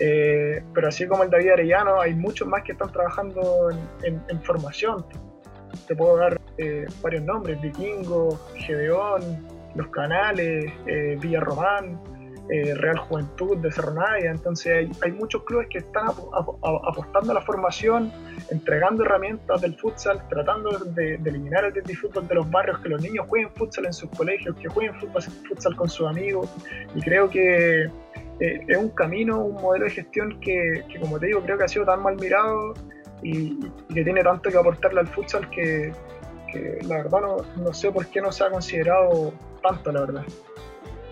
[0.00, 3.68] Eh, pero así como el David Arellano, hay muchos más que están trabajando
[4.02, 5.04] en, formación.
[5.86, 12.00] Te puedo dar eh, varios nombres, Vikingo, Gedeón, Los Canales, eh, Villa Román,
[12.48, 18.10] Real Juventud de Cerro Entonces hay, muchos clubes que están apostando a la formación,
[18.50, 23.26] entregando herramientas del futsal, tratando de, eliminar el fútbol de los barrios, que los niños
[23.28, 26.50] jueguen futsal en sus colegios, que jueguen futsal con sus amigos.
[26.96, 27.88] Y creo que
[28.40, 31.68] eh, es un camino, un modelo de gestión que, como te digo, creo que ha
[31.68, 32.74] sido tan mal mirado
[33.22, 33.60] y,
[33.92, 35.92] que tiene tanto que aportarle al futsal que,
[36.88, 37.20] la verdad
[37.56, 40.24] no, sé por qué no se ha considerado tanto, la verdad.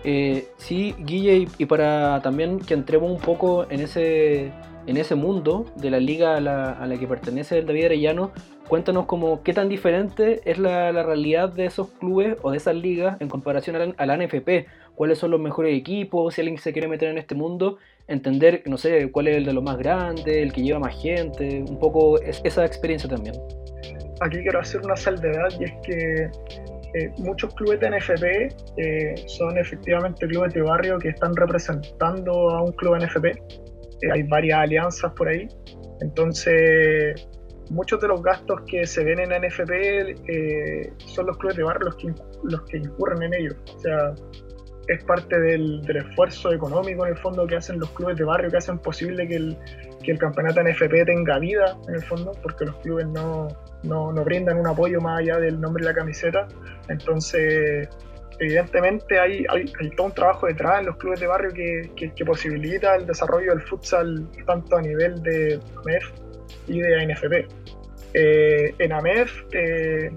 [0.03, 4.51] Eh, sí, Guille, y, para también que entremos un poco en ese,
[4.87, 8.31] en ese mundo de la liga a la, a la que pertenece el David Arellano,
[8.69, 13.19] cuéntanos como qué tan diferente es la, realidad de esos clubes o de esas ligas
[13.19, 14.67] en comparación a la NFP
[14.99, 17.77] cuáles son los mejores equipos, si alguien se quiere meter en este mundo,
[18.09, 21.63] entender, no sé, cuál es el de los más grandes, el que lleva más gente,
[21.69, 23.33] un poco esa experiencia también.
[24.19, 26.29] Aquí quiero hacer una salvedad y es que
[26.95, 28.25] eh, muchos clubes de NFP
[28.75, 33.27] eh, son efectivamente clubes de barrio que están representando a un club NFP.
[33.27, 35.47] Eh, hay varias alianzas por ahí.
[36.01, 37.25] Entonces,
[37.69, 41.95] muchos de los gastos que se ven en NFP son los clubes de barrio los
[41.95, 43.55] que, los que incurren en ellos.
[43.77, 44.13] O sea,
[44.89, 48.57] es parte del, esfuerzo económico en el fondo que hacen los clubes de barrio, que
[48.57, 49.57] hacen posible que el,
[50.03, 53.47] que el campeonato NFP tenga vida en el fondo, porque los clubes no,
[53.83, 56.47] no, brindan un apoyo más allá del nombre de la camiseta.
[56.87, 57.87] Entonces,
[58.39, 62.95] evidentemente hay, hay, todo un trabajo detrás en los clubes de barrio que, que, posibilita
[62.95, 66.03] el desarrollo del futsal tanto a nivel de AMEF
[66.67, 67.47] y de ANFP.
[68.15, 70.09] Eh, en AMEF eh,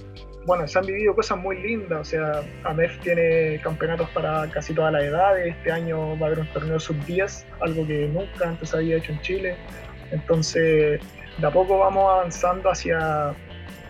[0.46, 4.92] bueno, se han vivido cosas muy lindas, o sea, AMEF tiene campeonatos para casi todas
[4.92, 8.96] las edades, este año va a haber un torneo sub-10, algo que nunca antes había
[8.96, 9.56] hecho en Chile,
[10.10, 11.00] entonces
[11.38, 13.34] de a poco vamos avanzando hacia,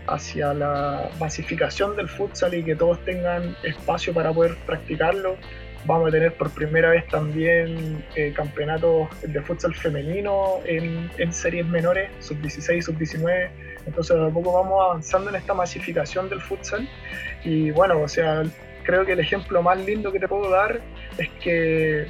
[0.07, 5.37] hacia la masificación del futsal y que todos tengan espacio para poder practicarlo.
[5.85, 11.67] Vamos a tener por primera vez también eh, campeonatos de futsal femenino en, en series
[11.67, 13.51] menores, sub-16 y sub-19
[13.87, 16.89] entonces, de a poco vamos avanzando en esta masificación del futsal.
[17.45, 18.43] Y bueno, o sea,
[18.85, 20.81] creo que el ejemplo más lindo que te puedo dar
[21.19, 22.07] es que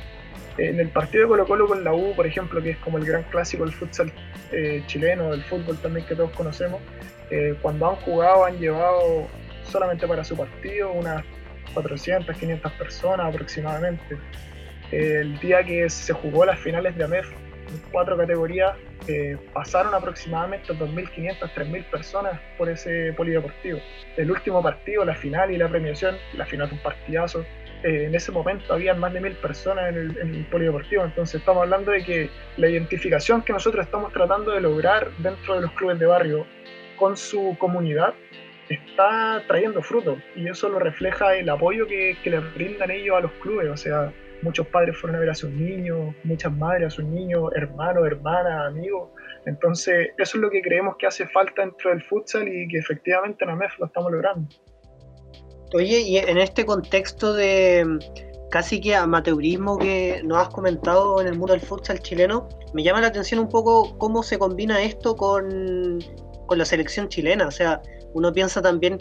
[0.58, 3.04] en el partido de Colo Colo con la U, por ejemplo, que es como el
[3.04, 4.12] gran clásico del futsal
[4.50, 6.80] eh, chileno, del fútbol también que todos conocemos,
[7.30, 9.26] eh, cuando han jugado han llevado
[9.64, 11.24] solamente para su partido unas
[11.72, 14.18] 400, 500 personas aproximadamente.
[14.90, 17.26] el día que se jugó las finales de AMEF,
[17.90, 18.76] cuatro categorías,
[19.08, 23.80] eh, pasaron aproximadamente 2.500, 3.000 personas por ese polideportivo.
[24.16, 27.44] El último partido, la final y la premiación, la final fue un partidazo.
[27.82, 31.90] Eh, en ese momento había más de 1.000 personas en el, polideportivo, entonces estamos hablando
[31.90, 36.06] de que la identificación que nosotros estamos tratando de lograr dentro de los clubes de
[36.06, 36.46] barrio
[36.96, 38.14] con su comunidad
[38.68, 43.20] está trayendo fruto y eso lo refleja el apoyo que, que le brindan ellos a
[43.20, 46.90] los clubes, o sea, muchos padres fueron a ver a sus niños, muchas madres a
[46.90, 49.10] sus niños, hermanos, hermanas, amigos.
[49.46, 53.44] Entonces, eso es lo que creemos que hace falta dentro del futsal y que efectivamente
[53.44, 54.48] en AMEF lo estamos logrando.
[55.74, 57.98] Oye, y en este contexto de mm,
[58.50, 63.00] casi que amateurismo que nos has comentado en el mundo del futsal chileno, me llama
[63.00, 65.98] la atención un poco cómo se combina esto con,
[66.46, 67.46] con la selección chilena.
[67.46, 67.80] O sea,
[68.12, 68.98] uno piensa también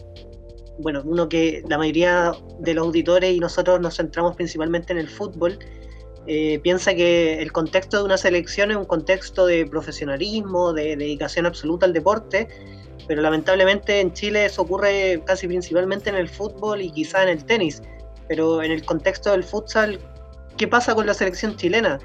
[0.79, 5.09] bueno, uno que la mayoría de los auditores y nosotros nos centramos principalmente en el
[5.09, 5.59] fútbol,
[6.27, 11.45] eh, piensa que el contexto de una selección es un contexto de profesionalismo, de dedicación
[11.45, 12.47] absoluta al deporte,
[13.07, 17.43] pero lamentablemente en Chile eso ocurre casi principalmente en el fútbol y quizá en el
[17.43, 17.81] tenis,
[18.27, 19.99] pero en el contexto del futsal,
[20.57, 21.99] ¿qué pasa con la selección chilena?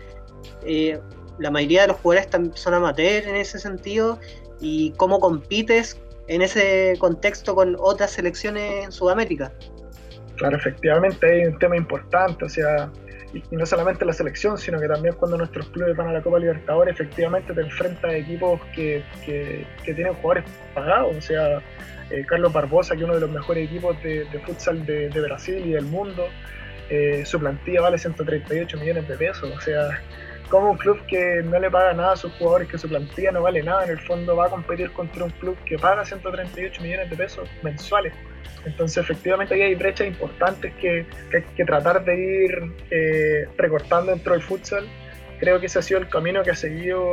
[0.64, 0.98] Eh,
[1.38, 4.18] la mayoría de los jugadores son amateurs en ese sentido
[4.60, 5.98] y cómo compites
[6.28, 9.52] en ese contexto con otras selecciones en Sudamérica.
[10.36, 12.90] Claro, efectivamente hay un tema importante, o sea,
[13.32, 16.38] y, no solamente la selección, sino que también cuando nuestros clubes van a la Copa
[16.38, 21.62] Libertadores, efectivamente te enfrentas a equipos que, que, tienen jugadores pagados, o sea,
[22.10, 25.72] eh, Carlos Barbosa, que es uno de los mejores equipos de, futsal de, Brasil y
[25.72, 26.28] del mundo,
[26.90, 30.00] eh, su plantilla vale 138 millones de pesos, o sea,
[30.48, 33.42] como un club que no le paga nada a sus jugadores, que su plantilla no
[33.42, 37.10] vale nada, en el fondo va a competir contra un club que paga 138 millones
[37.10, 38.12] de pesos mensuales.
[38.64, 44.32] Entonces, efectivamente, ahí hay brechas importantes que, hay que tratar de ir eh, recortando dentro
[44.32, 44.86] del futsal.
[45.38, 47.10] Creo que ese ha sido el camino que ha seguido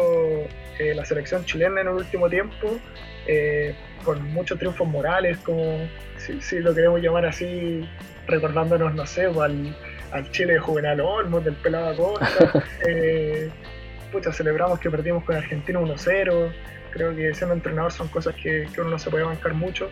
[0.79, 2.79] eh, la selección chilena en el último tiempo,
[3.27, 7.87] eh, con muchos triunfos morales, como si, lo queremos llamar así,
[8.27, 9.75] recordándonos, no sé, al,
[10.13, 12.63] al Chile de Juvenal Olmos, del Pelado Acosta.
[12.87, 13.49] eh,
[14.31, 16.53] celebramos que perdimos con Argentina 1-0.
[16.91, 19.89] Creo que siendo entrenador son cosas que, uno no se puede bancar mucho.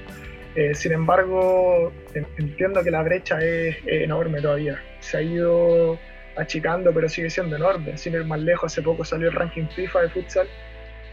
[0.56, 1.92] Eh, sin embargo,
[2.38, 4.80] entiendo que la brecha es, enorme todavía.
[5.00, 5.98] Se ha ido
[6.38, 7.98] achicando, pero sigue siendo enorme.
[7.98, 10.48] Sin ir más lejos, hace poco salió el ranking FIFA de futsal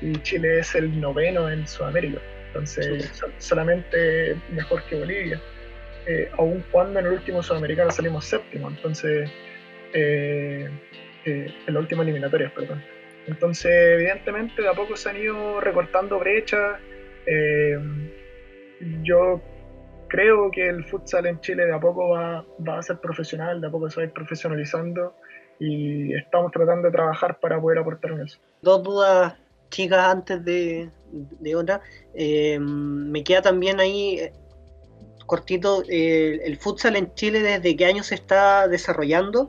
[0.02, 2.20] y Chile es el noveno en Sudamérica.
[2.48, 5.40] Entonces, solamente mejor que Bolivia
[6.08, 9.30] eh, aun cuando en el último sudamericano salimos séptimo, entonces,
[9.92, 10.66] eh,
[11.26, 12.82] eh, en la última eliminatoria, perdón.
[13.26, 16.80] Entonces, evidentemente, de a poco se han ido recortando brechas.
[17.26, 17.78] Eh,
[19.02, 19.42] yo
[20.08, 23.66] creo que el futsal en Chile de a poco va, va, a ser profesional, de
[23.66, 25.14] a poco se va a ir profesionalizando
[25.60, 28.38] y estamos tratando de trabajar para poder aportar en eso.
[28.62, 29.34] Dos dudas
[29.68, 31.82] chicas antes de, de otra.
[32.14, 34.30] me queda también ahí
[35.28, 39.48] cortito, el futsal en Chile desde qué año se está desarrollando.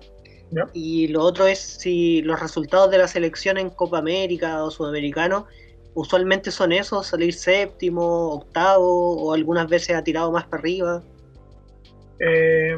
[0.74, 5.48] Y lo otro es si los resultados de la selección en Copa América o Sudamericano
[5.94, 11.04] usualmente son esos, salir séptimo, octavo o algunas veces ha tirado más para arriba.
[12.20, 12.76] Eh,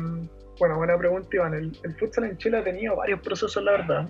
[0.59, 1.53] bueno, buena pregunta Iván.
[1.53, 4.09] El, el, futsal en Chile ha tenido varios procesos, la verdad.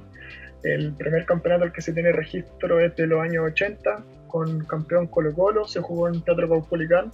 [0.64, 5.08] El primer campeonato al que se tiene registro es de los años 80, con campeón
[5.08, 7.12] Colo Colo, se jugó en Teatro Caupolicán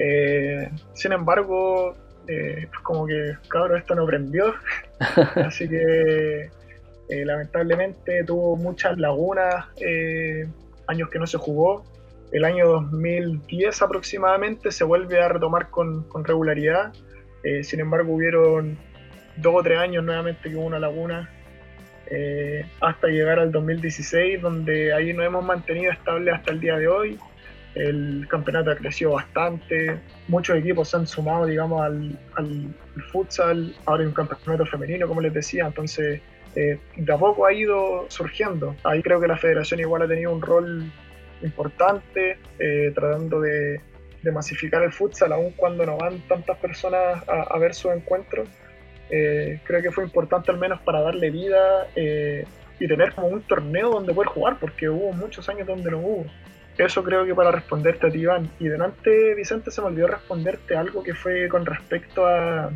[0.00, 1.94] eh, sin embargo,
[2.28, 4.54] eh, como que, cabrón, esto no prendió.
[5.34, 6.50] Así que,
[7.08, 9.66] eh, lamentablemente, tuvo muchas lagunas,
[10.86, 11.84] años que no se jugó.
[12.30, 16.92] El año 2010 aproximadamente se vuelve a retomar con, regularidad.
[17.62, 18.78] sin embargo, hubieron
[19.36, 21.30] dos o tres años nuevamente que hubo una laguna
[22.80, 27.18] hasta llegar al 2016, donde ahí nos hemos mantenido estable hasta el día de hoy
[27.78, 32.18] el campeonato ha crecido bastante, muchos equipos se han sumado, digamos, al,
[33.12, 36.20] futsal, ahora hay un campeonato femenino, como les decía, entonces
[36.56, 38.74] eh, de a poco ha ido surgiendo.
[38.82, 40.90] Ahí creo que la federación igual ha tenido un rol
[41.42, 43.80] importante, eh, tratando de,
[44.32, 48.44] masificar el futsal, aun cuando no van tantas personas a, ver su encuentro.
[49.08, 53.88] Eh, creo que fue importante al menos para darle vida y tener como un torneo
[53.90, 56.26] donde poder jugar, porque hubo muchos años donde no hubo.
[56.78, 58.48] Eso creo que para responderte a ti, Iván.
[58.60, 62.70] Y delante, Vicente, se me olvidó responderte algo que fue con respecto a,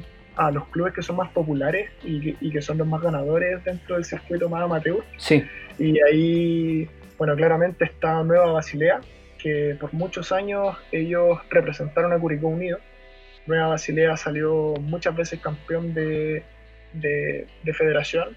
[0.52, 4.48] los clubes que son más populares y que, son los más ganadores dentro del circuito
[4.48, 5.04] más amateur.
[5.18, 5.44] Sí.
[5.78, 9.00] Y ahí, bueno, claramente está Nueva Basilea,
[9.38, 12.78] que por muchos años ellos representaron a Curicó Unido.
[13.46, 16.42] Nueva Basilea salió muchas veces campeón de,
[17.72, 18.36] federación.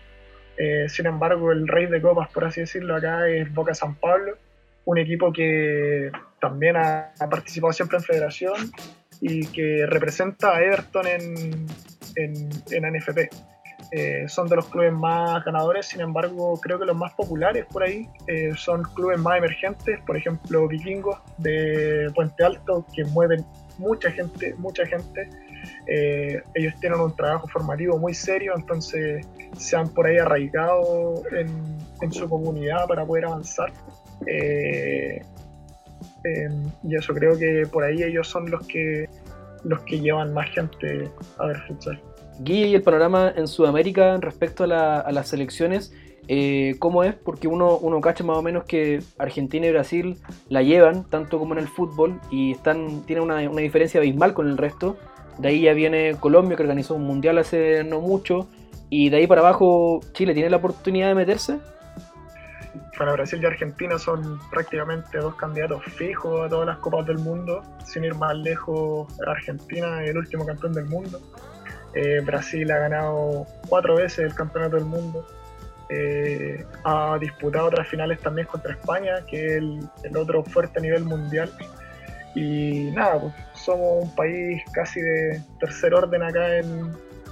[0.58, 4.38] Eh, sin embargo, el rey de copas, por así decirlo, acá es Boca San Pablo,
[4.86, 8.71] un equipo que también ha, participado siempre en federación
[9.21, 11.65] y que representa a Everton en,
[12.15, 13.30] en, NFP.
[13.91, 17.84] Eh, son de los clubes más ganadores, sin embargo, creo que los más populares por
[17.84, 23.45] ahí eh, son clubes más emergentes, por ejemplo, Vikingos de Puente Alto, que mueven
[23.78, 25.30] mucha gente, mucha gente.
[25.88, 29.25] Eh, ellos tienen un trabajo formativo muy serio, entonces
[29.58, 31.47] se han por ahí arraigado en,
[32.01, 33.71] en su comunidad para poder avanzar.
[34.28, 35.22] Eh,
[36.24, 39.09] em, y eso creo que por ahí ellos son los que
[39.63, 41.09] los que llevan más gente
[41.39, 41.99] a ver futsal.
[42.39, 44.68] Guille, ¿y el panorama en Sudamérica respecto a,
[45.11, 45.93] las selecciones?
[46.28, 47.16] Eh, ¿Cómo es?
[47.16, 50.18] Porque uno, uno cacha más o menos que Argentina y Brasil
[50.49, 54.47] la llevan, tanto como en el fútbol, y están tienen una, una diferencia abismal con
[54.47, 54.97] el resto.
[55.38, 58.47] De ahí ya viene Colombia, que organizó un mundial hace no mucho,
[58.89, 61.59] y de ahí para abajo Chile tiene la oportunidad de meterse
[62.97, 67.61] para Brasil y Argentina son prácticamente dos candidatos fijos a todas las copas del mundo.
[67.86, 71.19] Sin ir más lejos, Argentina es el último campeón del mundo.
[71.93, 75.25] Eh, Brasil ha ganado cuatro veces el campeonato del mundo.
[75.89, 79.63] Eh, ha disputado otras finales también contra España, que es
[80.03, 81.51] el, otro fuerte a nivel mundial.
[82.36, 86.91] Y nada, pues somos un país casi de tercer orden acá en,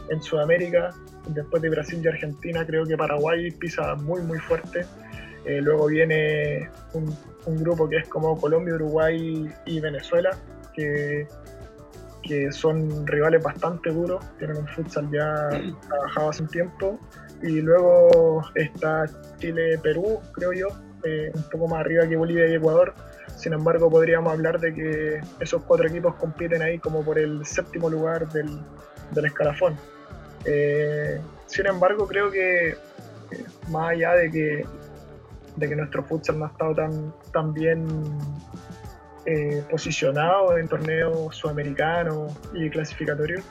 [0.09, 0.91] en Sudamérica.
[1.27, 4.85] Después de Brasil y Argentina, creo que Paraguay pisa muy, muy fuerte.
[5.45, 7.13] Eh, luego viene un,
[7.45, 10.37] un, grupo que es como Colombia, Uruguay y Venezuela,
[10.73, 11.27] que,
[12.21, 15.49] que son rivales bastante duros, tienen un futsal ya
[15.89, 16.99] trabajado hace un tiempo.
[17.41, 19.05] Y luego está
[19.39, 20.67] Chile-Perú, creo yo,
[21.03, 22.93] eh, un poco más arriba que Bolivia y Ecuador.
[23.35, 27.89] Sin embargo, podríamos hablar de que esos cuatro equipos compiten ahí como por el séptimo
[27.89, 28.59] lugar del,
[29.11, 29.75] del escalafón.
[30.45, 32.75] Eh, sin embargo, creo que eh,
[33.69, 34.65] más allá de que
[35.55, 37.85] de que nuestro futsal no ha estado tan, tan bien
[39.25, 43.43] eh, posicionado en torneos sudamericanos y clasificatorios.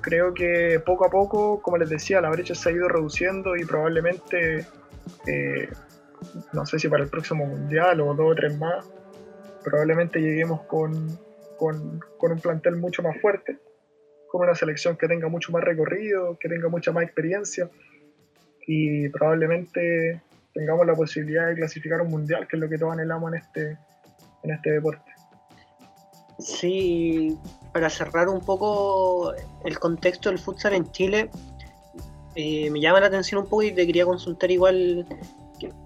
[0.00, 3.64] Creo que poco a poco, como les decía, la brecha se ha ido reduciendo y
[3.64, 4.66] probablemente,
[6.52, 8.84] no sé si para el próximo mundial o dos o tres más,
[9.64, 11.18] probablemente lleguemos con,
[11.58, 13.58] con, con un plantel mucho más fuerte,
[14.28, 17.70] con una selección que tenga mucho más recorrido, que tenga mucha más experiencia
[18.66, 20.20] y probablemente
[20.52, 23.78] tengamos la posibilidad de clasificar un mundial, que es lo que todos anhelamos en este,
[24.42, 25.10] en este deporte.
[26.38, 27.36] Sí,
[27.72, 29.32] para cerrar un poco
[29.64, 31.30] el contexto del futsal en Chile,
[32.34, 35.06] eh, me llama la atención un poco y te quería consultar igual,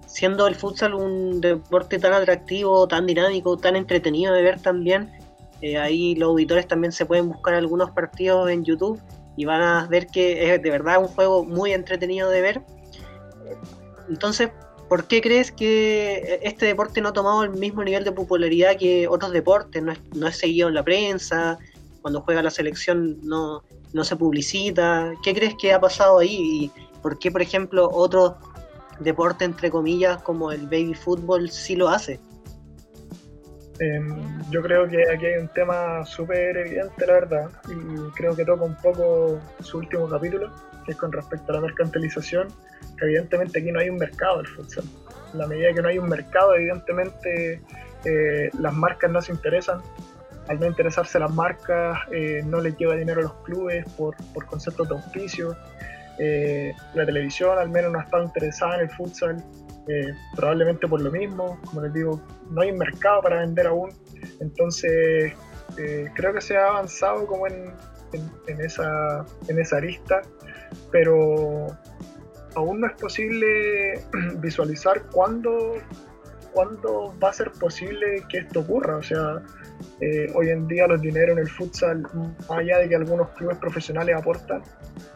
[0.05, 5.11] siendo el futsal un deporte tan atractivo, tan dinámico, tan entretenido de ver también,
[5.61, 8.99] eh, ahí los auditores también se pueden buscar algunos partidos en YouTube
[9.35, 12.61] y van a ver que es de verdad un juego muy entretenido de ver
[14.09, 14.49] entonces,
[14.87, 19.07] ¿por qué crees que este deporte no ha tomado el mismo nivel de popularidad que
[19.07, 19.83] otros deportes?
[20.15, 21.57] No es, seguido en la prensa,
[22.01, 23.63] cuando juega la selección no,
[24.03, 25.13] se publicita.
[25.23, 26.37] ¿Qué crees que ha pasado ahí?
[26.63, 28.37] ¿Y por qué, por ejemplo, otro
[28.99, 32.19] deporte, entre comillas, como el baby fútbol, sí lo hace?
[33.79, 38.43] Em, yo creo que aquí hay un tema súper evidente, la verdad, y creo que
[38.43, 40.51] toca un poco su último capítulo,
[40.85, 42.49] que es con respecto a la mercantilización
[43.01, 44.83] evidentemente aquí no hay un mercado del futsal.
[45.33, 47.61] En la medida que no hay un mercado, evidentemente
[48.05, 49.81] eh, las marcas no se interesan.
[50.47, 54.45] Al no interesarse las marcas, eh, no les lleva dinero a los clubes por, por
[54.47, 55.55] conceptos de auspicio.
[56.19, 59.43] Eh, la televisión al menos no ha estado interesada en el futsal,
[60.35, 61.59] probablemente por lo mismo.
[61.65, 63.89] Como les digo, no hay mercado para vender aún.
[64.39, 65.33] Entonces,
[66.13, 67.73] creo que se ha avanzado como en,
[68.47, 70.21] en, esa, en esa arista,
[70.91, 71.67] pero
[72.55, 74.03] aún no es posible
[74.37, 75.75] visualizar cuándo,
[76.53, 78.97] cuándo va a ser posible que esto ocurra.
[78.97, 79.41] O sea,
[80.01, 83.57] eh, hoy en día los dineros en el futsal, más allá de que algunos clubes
[83.57, 84.61] profesionales aportan,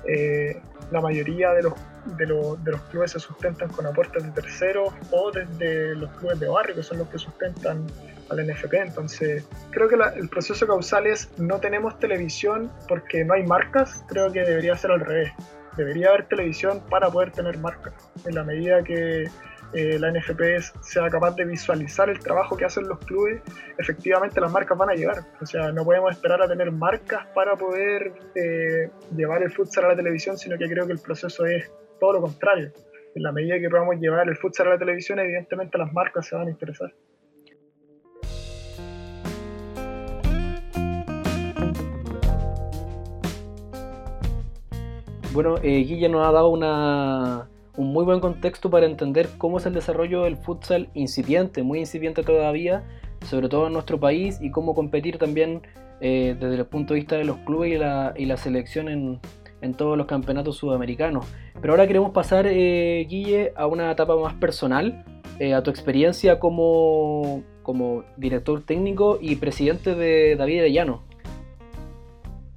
[0.08, 0.60] eh,
[0.92, 1.74] la mayoría de los,
[2.18, 6.40] de, los, de los clubes se sustentan con aportes de terceros o desde los clubes
[6.40, 7.86] de barrio, que son los que sustentan
[8.30, 8.74] al NFP.
[8.74, 14.32] Entonces, creo que el proceso causal es no tenemos televisión porque no hay marcas, creo
[14.32, 15.32] que debería ser al revés
[15.78, 17.94] debería haber televisión para poder tener marca.
[18.26, 19.26] En la medida que
[19.74, 20.42] eh, la NFP
[20.82, 23.42] sea capaz de visualizar el trabajo que hacen los clubes,
[23.78, 25.26] efectivamente las marcas van a llegar.
[25.42, 29.88] O sea, no podemos esperar a tener marcas para poder eh, llevar el futsal a
[29.90, 32.72] la televisión, sino que creo que el proceso es todo lo contrario.
[33.16, 36.36] En la medida que podamos llevar el futsal a la televisión, evidentemente las marcas se
[36.36, 36.94] van a interesar.
[45.34, 46.50] Bueno, eh, Guilla nos ha dado
[47.76, 52.24] un muy buen contexto para entender cómo es el desarrollo del futsal incipiente, muy incipiente
[52.24, 52.84] todavía,
[53.26, 55.62] sobre todo en nuestro país, y cómo competir también
[56.02, 59.20] eh, desde el punto de vista de los clubes y la, selección en,
[59.76, 61.26] todos los campeonatos sudamericanos.
[61.62, 65.06] Pero ahora queremos pasar, eh, Guille, a una etapa más personal,
[65.40, 71.04] eh, a tu experiencia como, como director técnico y presidente de David Arellano.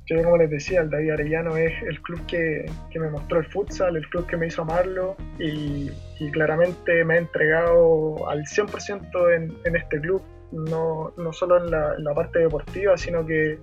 [0.07, 3.97] Yo, como les decía, el David Arellano es el club que, me mostró el futsal,
[3.97, 5.91] el club que me hizo amarlo y,
[6.33, 12.15] claramente me ha entregado al 100% en, en este club, no, no solo en la,
[12.15, 13.59] parte deportiva, sino que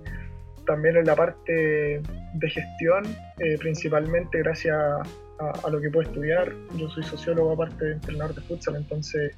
[0.66, 2.02] también en la parte
[2.34, 3.04] de gestión,
[3.38, 6.52] eh, principalmente gracias a, lo que puedo estudiar.
[6.76, 9.36] Yo soy sociólogo aparte de entrenador de futsal, entonces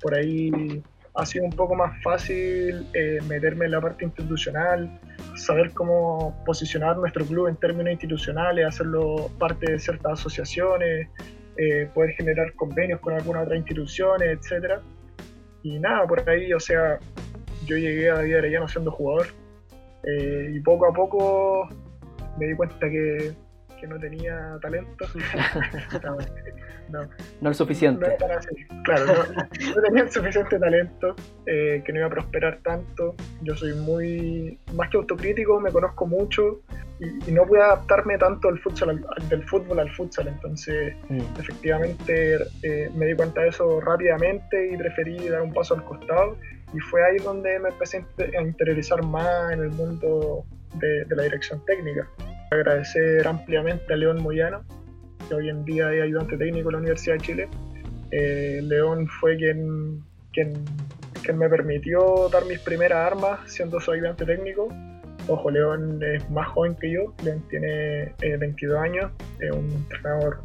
[0.00, 0.82] por ahí
[1.14, 5.00] ha sido un poco más fácil eh, meterme en la parte institucional,
[5.38, 11.08] saber cómo posicionar nuestro club en términos institucionales, hacerlo parte de ciertas asociaciones,
[11.56, 14.80] eh, poder generar convenios con algunas otras instituciones, etcétera.
[15.62, 16.98] Y nada, por ahí, o sea,
[17.66, 19.28] yo llegué a David Arellano siendo jugador
[20.04, 21.68] eh, y poco a poco
[22.38, 23.34] me di cuenta que,
[23.80, 25.06] que no tenía talento.
[26.90, 27.00] no,
[27.40, 28.16] no, el suficiente.
[28.84, 31.14] Claro, no, tenía el suficiente talento,
[31.46, 33.14] eh, que no iba a prosperar tanto.
[33.42, 36.60] Yo soy muy, más que autocrítico, me conozco mucho
[37.00, 40.28] y, no pude adaptarme tanto al futsal, del fútbol al futsal.
[40.28, 41.20] Entonces, mm.
[41.38, 46.36] efectivamente, eh, me di cuenta de eso rápidamente y preferí dar un paso al costado.
[46.74, 51.64] Y fue ahí donde me empecé a interiorizar más en el mundo de, la dirección
[51.64, 52.08] técnica.
[52.50, 54.64] Agradecer ampliamente a León Moyano,
[55.28, 57.48] que hoy en día es ayudante técnico de la Universidad de Chile.
[58.10, 60.54] Eh, León fue quien, quien,
[61.22, 64.68] quien, me permitió dar mis primeras armas siendo su ayudante técnico.
[65.26, 70.40] Ojo, León es más joven que yo, León tiene 22 eh, años, es un entrenador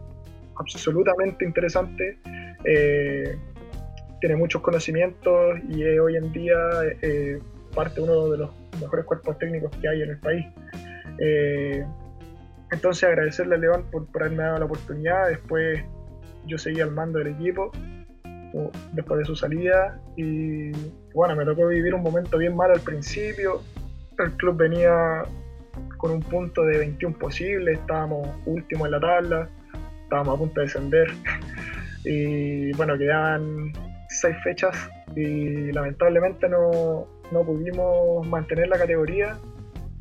[0.57, 2.17] absolutamente interesante,
[2.65, 3.37] eh,
[4.19, 6.57] tiene muchos conocimientos y es hoy en día
[7.73, 8.49] parte de uno de los
[8.81, 10.45] mejores cuerpos técnicos que hay en el país.
[11.19, 11.85] Eh,
[12.71, 15.29] entonces agradecerle a León por, haberme dado la oportunidad.
[15.29, 15.83] Después
[16.45, 17.71] yo seguí al mando del equipo
[18.91, 20.71] después de su salida y
[21.13, 23.61] bueno, me tocó vivir un momento bien malo al principio.
[24.19, 25.23] El club venía
[25.97, 29.49] con un punto de 21 posible, estábamos últimos en la tabla,
[30.03, 31.07] estábamos a punto de descender
[32.05, 33.73] y bueno, quedaban
[34.09, 39.37] seis fechas y lamentablemente no, no pudimos mantener la categoría.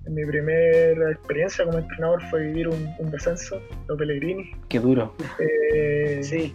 [0.07, 4.51] Mi primera experiencia como entrenador fue vivir un, descenso, los Pellegrini.
[4.69, 5.15] Qué duro.
[5.39, 6.55] Eh, sí.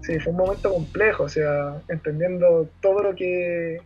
[0.00, 3.80] Sí, fue un momento complejo, o sea, entendiendo todo lo que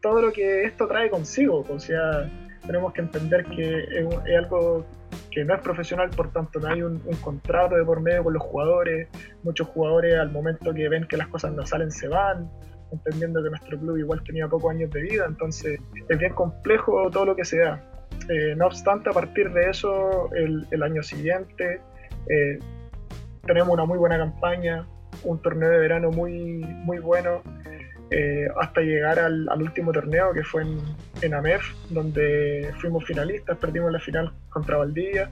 [0.00, 2.30] todo lo que esto trae consigo, o sea,
[2.66, 4.84] tenemos que entender que es, algo
[5.30, 8.34] que no es profesional, por tanto no hay un, un, contrato de por medio con
[8.34, 9.08] los jugadores,
[9.42, 12.50] muchos jugadores al momento que ven que las cosas no salen se van,
[12.94, 15.78] entendiendo que nuestro club igual tenía pocos años de vida, entonces
[16.08, 17.82] es bien complejo todo lo que se da.
[18.28, 21.80] Eh, no obstante, a partir de eso, el, año siguiente
[22.28, 22.58] eh,
[23.46, 24.86] tenemos una muy buena campaña,
[25.24, 27.42] un torneo de verano muy, muy bueno,
[28.10, 30.78] eh, hasta llegar al, último torneo que fue en,
[31.22, 35.30] en, AMEF, donde fuimos finalistas, perdimos la final contra Valdivia.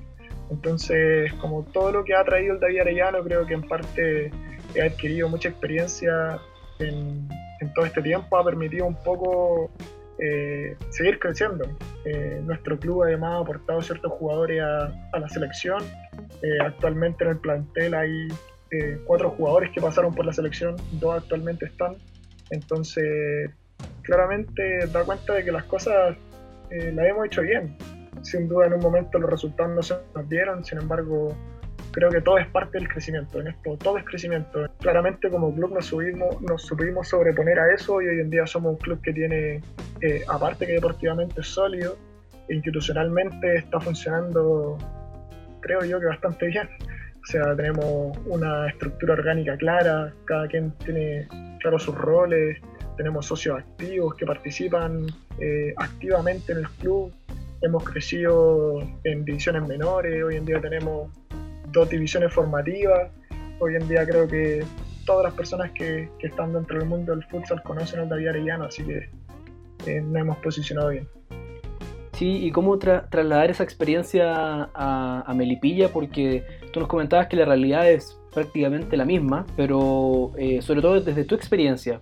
[0.50, 4.30] Entonces, como todo lo que ha traído el David Arellano, creo que en parte
[4.74, 6.38] he adquirido mucha experiencia
[6.78, 7.28] en,
[7.62, 9.70] en todo este tiempo ha permitido un poco
[10.18, 11.64] eh, seguir creciendo.
[12.04, 15.82] Eh, nuestro club además ha aportado ciertos jugadores a, la selección.
[16.42, 18.28] Eh, actualmente en el plantel hay
[19.04, 21.96] cuatro jugadores que pasaron por la selección, dos actualmente están.
[22.50, 23.50] Entonces,
[24.00, 26.16] claramente da cuenta de que las cosas
[26.70, 27.76] las hemos hecho bien.
[28.22, 31.36] Sin duda en un momento los resultados no se nos dieron, sin embargo
[31.92, 34.66] creo que todo es parte del crecimiento, en esto todo es crecimiento.
[34.80, 38.72] Claramente como club nos subimos, nos supimos sobreponer a eso y hoy en día somos
[38.72, 39.60] un club que tiene,
[40.00, 41.96] eh, aparte que deportivamente es sólido,
[42.48, 44.78] institucionalmente está funcionando,
[45.60, 46.68] creo yo que bastante bien.
[47.22, 51.28] O sea, tenemos una estructura orgánica clara, cada quien tiene
[51.60, 52.58] claros sus roles,
[52.96, 55.06] tenemos socios activos que participan
[55.38, 57.12] eh, activamente en el club,
[57.62, 61.10] hemos crecido en divisiones menores, hoy en día tenemos
[61.72, 63.10] dos divisiones formativas.
[63.58, 64.64] Hoy en día creo que
[65.04, 68.84] todas las personas que, están dentro del mundo del futsal conocen al David Arellano, así
[68.84, 69.08] que
[69.86, 71.08] eh, nos hemos posicionado bien.
[72.12, 77.90] Sí, y cómo trasladar esa experiencia a, Melipilla, porque tú nos comentabas que la realidad
[77.90, 82.00] es prácticamente la misma, pero eh, sobre todo desde tu experiencia.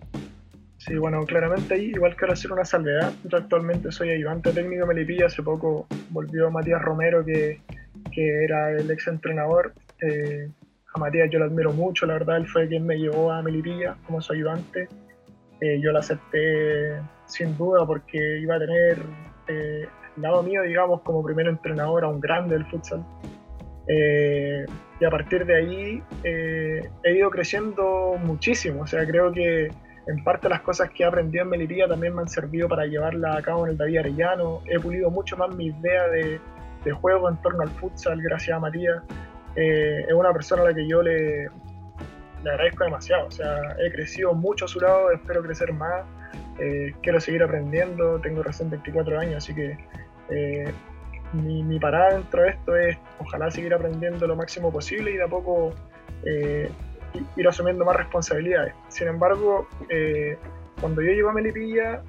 [0.79, 3.13] Sí, bueno, claramente ahí igual quiero hacer una salvedad.
[3.25, 7.61] Yo actualmente soy ayudante técnico de Melipilla, hace poco volvió Matías Romero, que
[8.13, 9.73] que era el ex entrenador.
[10.03, 10.49] Eh,
[10.95, 13.97] a Matías yo lo admiro mucho, la verdad, él fue quien me llevó a Melipilla
[14.07, 14.89] como su ayudante.
[15.61, 16.97] Eh, yo lo acepté
[17.27, 18.99] sin duda porque iba a tener
[19.49, 19.87] eh,
[20.17, 23.05] al lado mío, digamos, como primer entrenador a un grande del futsal.
[23.89, 29.71] y a partir de ahí he ido creciendo muchísimo, o sea, creo que
[30.07, 33.37] en parte las cosas que he aprendido en Melipilla también me han servido para llevarla
[33.37, 34.61] a cabo en el David Arellano.
[34.67, 36.41] He pulido mucho más mi idea de,
[36.85, 39.03] de juego en torno al futsal, gracias a Matías.
[39.57, 41.49] Eh, es una persona a la que yo le,
[42.43, 43.27] le agradezco demasiado.
[43.27, 46.05] O sea, he crecido mucho a su lado, espero crecer más.
[46.59, 49.79] Eh, quiero seguir aprendiendo, tengo recién 24 años, así que
[50.29, 50.73] eh,
[51.33, 55.23] mi, mi, parada dentro de esto es ojalá seguir aprendiendo lo máximo posible y de
[55.25, 55.73] a poco
[56.25, 58.75] ir asumiendo más responsabilidades.
[58.89, 59.67] Sin embargo,
[60.81, 62.03] cuando yo llegué a Melipilla,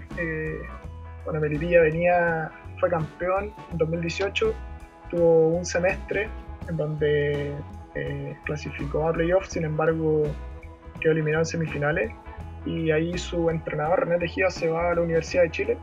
[1.23, 2.51] bueno, Melipilla venía
[2.81, 4.53] fue campeón en 2018,
[5.11, 6.27] tuvo un semestre
[6.67, 7.53] en donde
[7.95, 10.23] eh, clasificó a playoffs, sin embargo
[10.99, 12.11] quedó eliminado en semifinales.
[12.65, 15.77] Y ahí su entrenador René Tejía se va a la Universidad de Chile,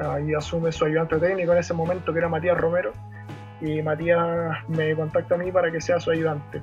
[0.00, 2.92] ahí asume su ayudante técnico en ese momento que era Matías Romero.
[3.60, 6.60] Y Matías me contacta a mí para que sea su ayudante.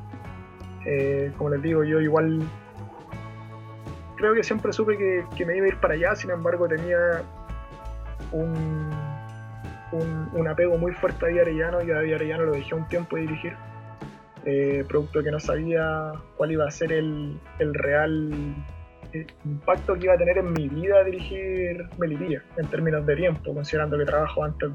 [0.85, 2.41] Eh, como les digo, yo igual
[4.15, 7.23] creo que siempre supe que, me iba a ir para allá, sin embargo tenía
[8.31, 8.89] un,
[9.93, 13.15] un, apego muy fuerte a David Arellano y a David Arellano lo dejé un tiempo
[13.15, 13.53] de dirigir,
[14.45, 18.31] eh, producto que no sabía cuál iba a ser el, el real
[19.13, 23.53] eh, impacto que iba a tener en mi vida dirigir Melipilla en términos de tiempo,
[23.53, 24.71] considerando que trabajo antes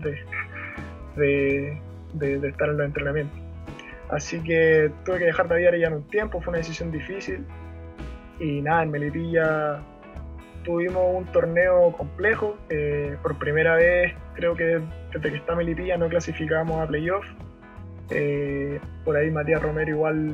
[1.17, 1.79] de,
[2.15, 3.39] de, estar en los entrenamientos.
[4.11, 7.45] Así que tuve que dejar de ya en un tiempo, fue una decisión difícil.
[8.39, 9.83] Y nada, en Melipilla
[10.69, 12.59] tuvimos un torneo complejo.
[12.69, 14.83] Eh, por primera vez, creo que
[15.15, 17.25] desde que está Melipilla no clasificamos a playoff.
[18.11, 20.31] Eh, por ahí Matías Romero igual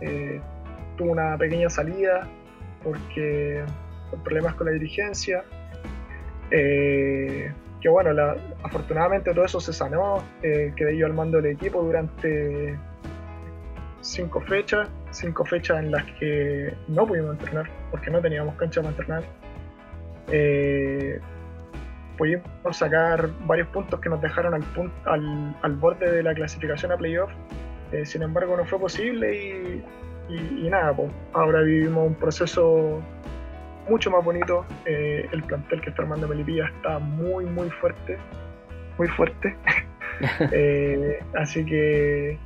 [0.00, 0.40] eh,
[0.96, 2.28] tuvo una pequeña salida
[2.84, 3.64] porque
[4.10, 5.44] por problemas con la dirigencia
[6.50, 8.10] que bueno,
[8.62, 12.78] afortunadamente todo eso se sanó, quedé yo al mando del equipo durante
[14.02, 18.90] cinco fechas, cinco fechas en las que no pudimos entrenar, porque no teníamos cancha para
[18.90, 19.43] entrenar.
[20.28, 21.20] Eh,
[22.16, 27.30] pudimos sacar varios puntos que nos dejaron al, al, borde de la clasificación a playoff,
[27.92, 29.82] eh, sin embargo no fue posible
[30.28, 33.02] y, nada, pues, ahora vivimos un proceso
[33.88, 34.64] mucho más bonito.
[34.86, 38.18] Eh, el plantel que está armando Melipilla está muy, muy fuerte.
[38.98, 39.56] Muy fuerte.
[40.52, 42.38] Eh, así que,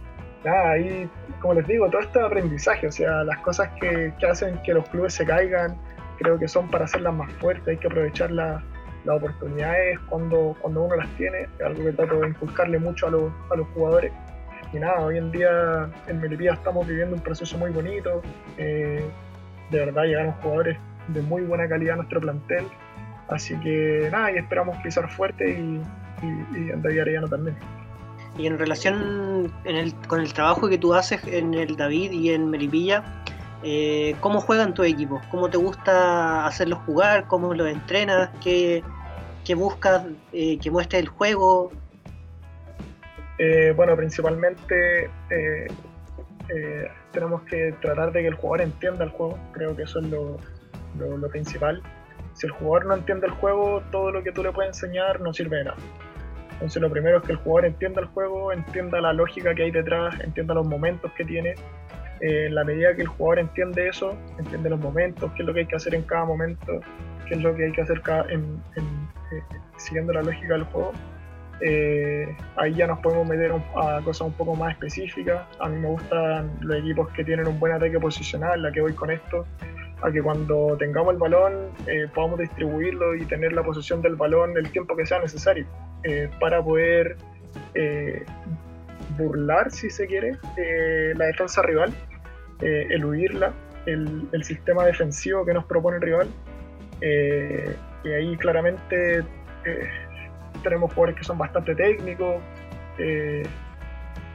[0.43, 1.07] nada, ahí,
[1.39, 5.13] como les digo, todo este aprendizaje, o sea, las cosas que, hacen que los clubes
[5.13, 5.77] se caigan,
[6.19, 7.67] creo que son para hacerlas más fuertes.
[7.69, 8.63] Hay que aprovechar las
[9.07, 11.43] oportunidades cuando, cuando uno las tiene.
[11.59, 14.13] Es algo que trato de inculcarle mucho a los, a los jugadores.
[14.73, 18.21] Y nada, hoy en día en Melipilla estamos viviendo un proceso muy bonito.
[18.59, 19.09] Eh,
[19.71, 22.67] de verdad llegaron jugadores de muy buena calidad nuestro plantel.
[23.29, 25.83] Así que nada, y esperamos pisar fuerte y,
[26.23, 27.57] y, en David Arellano también.
[28.39, 29.53] Y en relación
[30.07, 33.05] con el trabajo que tú haces en el David y en Meripilla,
[33.63, 35.21] eh, ¿cómo juegan tu equipo?
[35.31, 37.27] ¿Cómo te gusta hacerlos jugar?
[37.27, 38.31] ¿Cómo los entrenas?
[38.43, 38.83] ¿Qué,
[39.45, 41.73] qué buscas eh, que muestre el juego?
[43.39, 45.11] Eh, bueno, principalmente
[47.13, 49.39] tenemos que tratar de que el jugador entienda el juego.
[49.53, 50.39] Creo que eso es lo,
[50.99, 51.83] lo, principal.
[52.35, 55.33] Si el jugador no entiende el juego, todo lo que tú le puedes enseñar no
[55.33, 55.77] sirve de nada.
[56.53, 59.71] Entonces lo primero es que el jugador entienda el juego, entienda la lógica que hay
[59.71, 61.55] detrás, entienda los momentos que tiene.
[62.21, 65.55] Eh, en la medida que el jugador entiende eso, entiende los momentos, qué es lo
[65.55, 66.81] que hay que hacer en cada momento,
[67.27, 69.43] qué es lo que hay que hacer en, eh,
[69.77, 70.93] siguiendo la lógica del juego,
[71.61, 75.43] eh, ahí ya nos podemos meter a cosas un poco más específicas.
[75.61, 78.93] A mí me gustan los equipos que tienen un buen ataque posicional, la que voy
[78.93, 79.45] con esto
[80.03, 84.57] a que cuando tengamos el balón eh, podamos distribuirlo y tener la posesión del balón
[84.57, 85.67] el tiempo que sea necesario
[86.05, 87.17] eh, para poder
[87.75, 88.25] eh,
[89.19, 90.37] burlar, si se quiere,
[91.17, 91.93] la defensa rival,
[92.61, 93.53] eludirla,
[93.87, 96.29] el, el, sistema defensivo que nos propone el rival.
[98.05, 99.25] y ahí claramente
[100.63, 102.43] tenemos jugadores que son bastante técnicos,
[102.97, 103.45] que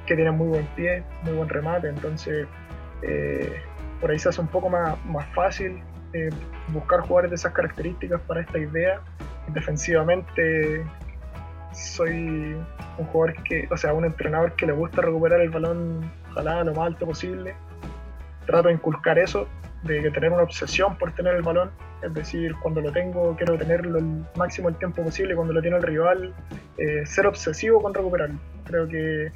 [0.05, 2.47] tienen muy buen pie, muy buen remate, entonces
[4.03, 5.81] por ahí se hace un poco más, más fácil
[6.11, 6.29] eh,
[6.67, 8.99] buscar jugadores de esas características para esta idea.
[9.47, 10.83] Defensivamente
[11.73, 12.55] soy
[12.97, 16.73] un jugador que, o sea, un entrenador que le gusta recuperar el balón, ojalá lo
[16.73, 17.55] más alto posible.
[18.45, 19.47] Trato de inculcar eso,
[19.83, 21.71] de tener una obsesión por tener el balón,
[22.01, 25.77] es decir, cuando lo tengo quiero tenerlo el máximo el tiempo posible, cuando lo tiene
[25.77, 26.33] el rival,
[26.77, 28.39] eh, ser obsesivo con recuperarlo.
[28.65, 29.31] Creo que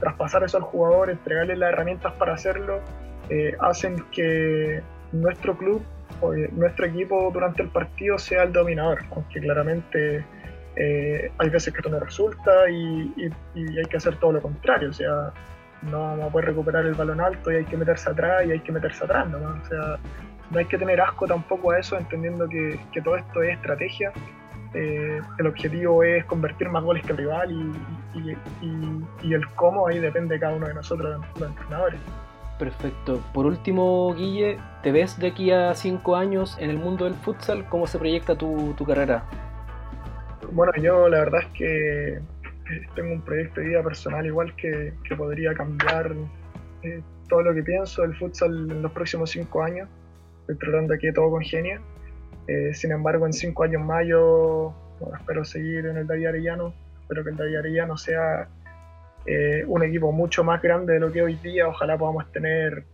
[0.00, 2.80] traspasar eso al jugador, entregarle las herramientas para hacerlo,
[3.28, 4.82] eh, hacen que
[5.12, 5.82] nuestro club
[6.20, 10.24] o nuestro equipo durante el partido sea el dominador, aunque claramente
[10.76, 13.12] eh, hay veces que esto no resulta y,
[13.54, 15.32] hay que hacer todo lo contrario, o sea,
[15.82, 18.60] no vamos a poder recuperar el balón alto y hay que meterse atrás y hay
[18.60, 19.38] que meterse atrás, ¿no?
[19.38, 19.98] O sea,
[20.50, 24.12] no hay que tener asco tampoco a eso, entendiendo que, todo esto es estrategia.
[24.74, 27.52] Eh, el objetivo es convertir más goles que el rival
[28.14, 32.00] y, el cómo ahí depende de cada uno de nosotros, los entrenadores.
[32.62, 33.20] Perfecto.
[33.32, 37.68] Por último, Guille, ¿te ves de aquí a cinco años en el mundo del futsal?
[37.68, 39.24] ¿Cómo se proyecta tu, carrera?
[40.50, 42.20] Bueno, yo la verdad es que eh,
[42.94, 46.12] tengo un proyecto de vida personal igual que, podría cambiar
[46.82, 49.88] eh, todo lo que pienso del futsal en los próximos cinco años.
[50.40, 51.80] Estoy tratando aquí todo con genia.
[52.48, 54.74] Eh, sin embargo, en cinco años más yo
[55.18, 56.74] espero seguir en el David Arellano.
[57.02, 58.48] Espero que el David Arellano sea
[59.26, 61.68] eh, un equipo mucho más grande de lo que hoy día.
[61.68, 62.84] Ojalá podamos tener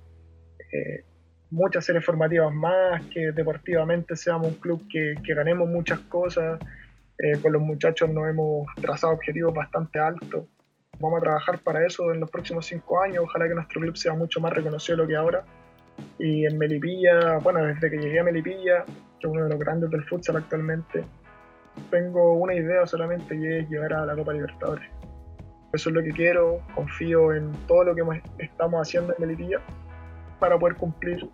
[0.73, 1.05] eh,
[1.51, 6.59] muchas series formativas más, que deportivamente seamos un club que, ganemos muchas cosas.
[7.19, 10.45] Eh, con los muchachos nos hemos trazado objetivos bastante altos.
[11.01, 13.25] vamos a trabajar para eso en los próximos cinco años.
[13.25, 15.45] Ojalá que nuestro club sea mucho más reconocido de lo que ahora.
[16.19, 19.91] Y en Melipilla, bueno, desde que llegué a Melipilla, que es uno de los grandes
[19.91, 21.05] del futsal actualmente,
[21.91, 24.89] tengo una idea solamente y es llegar a la Copa Libertadores.
[25.73, 28.03] Eso es lo que quiero, confío en todo lo que
[28.39, 29.61] estamos haciendo en Melipilla
[30.39, 31.29] para poder cumplir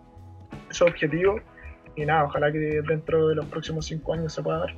[0.69, 1.39] ese objetivo.
[1.95, 4.75] Y nada, ojalá que dentro de los próximos cinco años se pueda dar.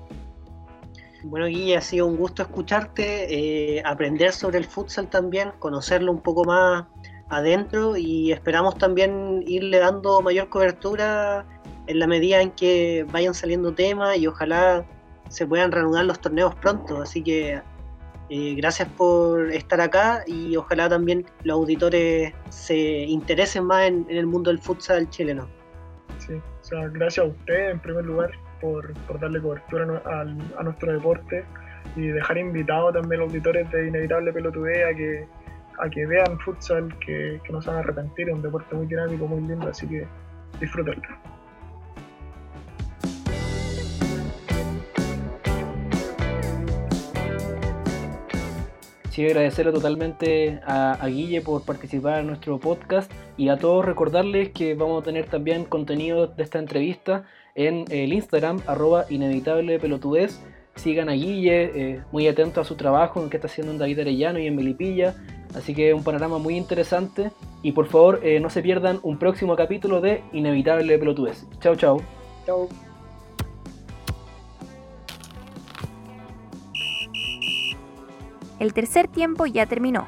[1.30, 6.22] Bueno, Guille, ha sido un gusto escucharte, eh, aprender sobre el futsal también, conocerlo un
[6.22, 6.86] poco más
[7.28, 11.46] adentro y esperamos también irle dando mayor cobertura
[11.88, 14.86] en la medida en que vayan saliendo temas y ojalá
[15.28, 17.02] se puedan reanudar los torneos pronto.
[17.02, 17.62] Así que
[18.30, 24.28] eh, gracias por estar acá y ojalá también los auditores se interesen más en, el
[24.28, 25.50] mundo del futsal chileno.
[26.20, 26.40] Sí,
[26.94, 31.43] gracias a usted en primer lugar por, darle cobertura a, nuestro deporte
[31.95, 35.28] y dejar invitados también a los auditores de Inevitable Pelotudé a que,
[35.80, 38.88] a que vean futsal, que, que no se van a arrepentir, es un deporte muy
[38.88, 40.05] dinámico, muy lindo, así que
[40.60, 41.08] disfrútenlo.
[49.18, 54.76] Sí, agradecerle totalmente a, Guille por participar en nuestro podcast y a todos recordarles que
[54.76, 57.26] vamos a tener también contenido de esta entrevista
[57.58, 60.39] en el Instagram, arroba inevitable pelotudez.
[60.76, 63.99] Sigan a Guille, eh, muy atento a su trabajo, en que está haciendo en David
[63.99, 65.16] Arellano y en Melipilla.
[65.55, 67.32] Así que un panorama muy interesante.
[67.64, 71.45] Y por favor, eh, no se pierdan un próximo capítulo de Inevitable Pelotudez.
[71.60, 71.99] Chao, chao.
[72.45, 72.70] Chao.
[78.60, 80.05] El tercer tiempo ya terminó,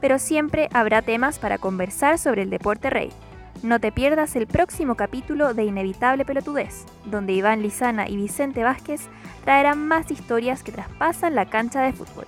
[0.00, 3.10] pero siempre habrá temas para conversar sobre el deporte rey.
[3.62, 9.02] No te pierdas el próximo capítulo de Inevitable Pelotudez, donde Iván Lizana y Vicente Vázquez
[9.44, 12.26] traerán más historias que traspasan la cancha de fútbol.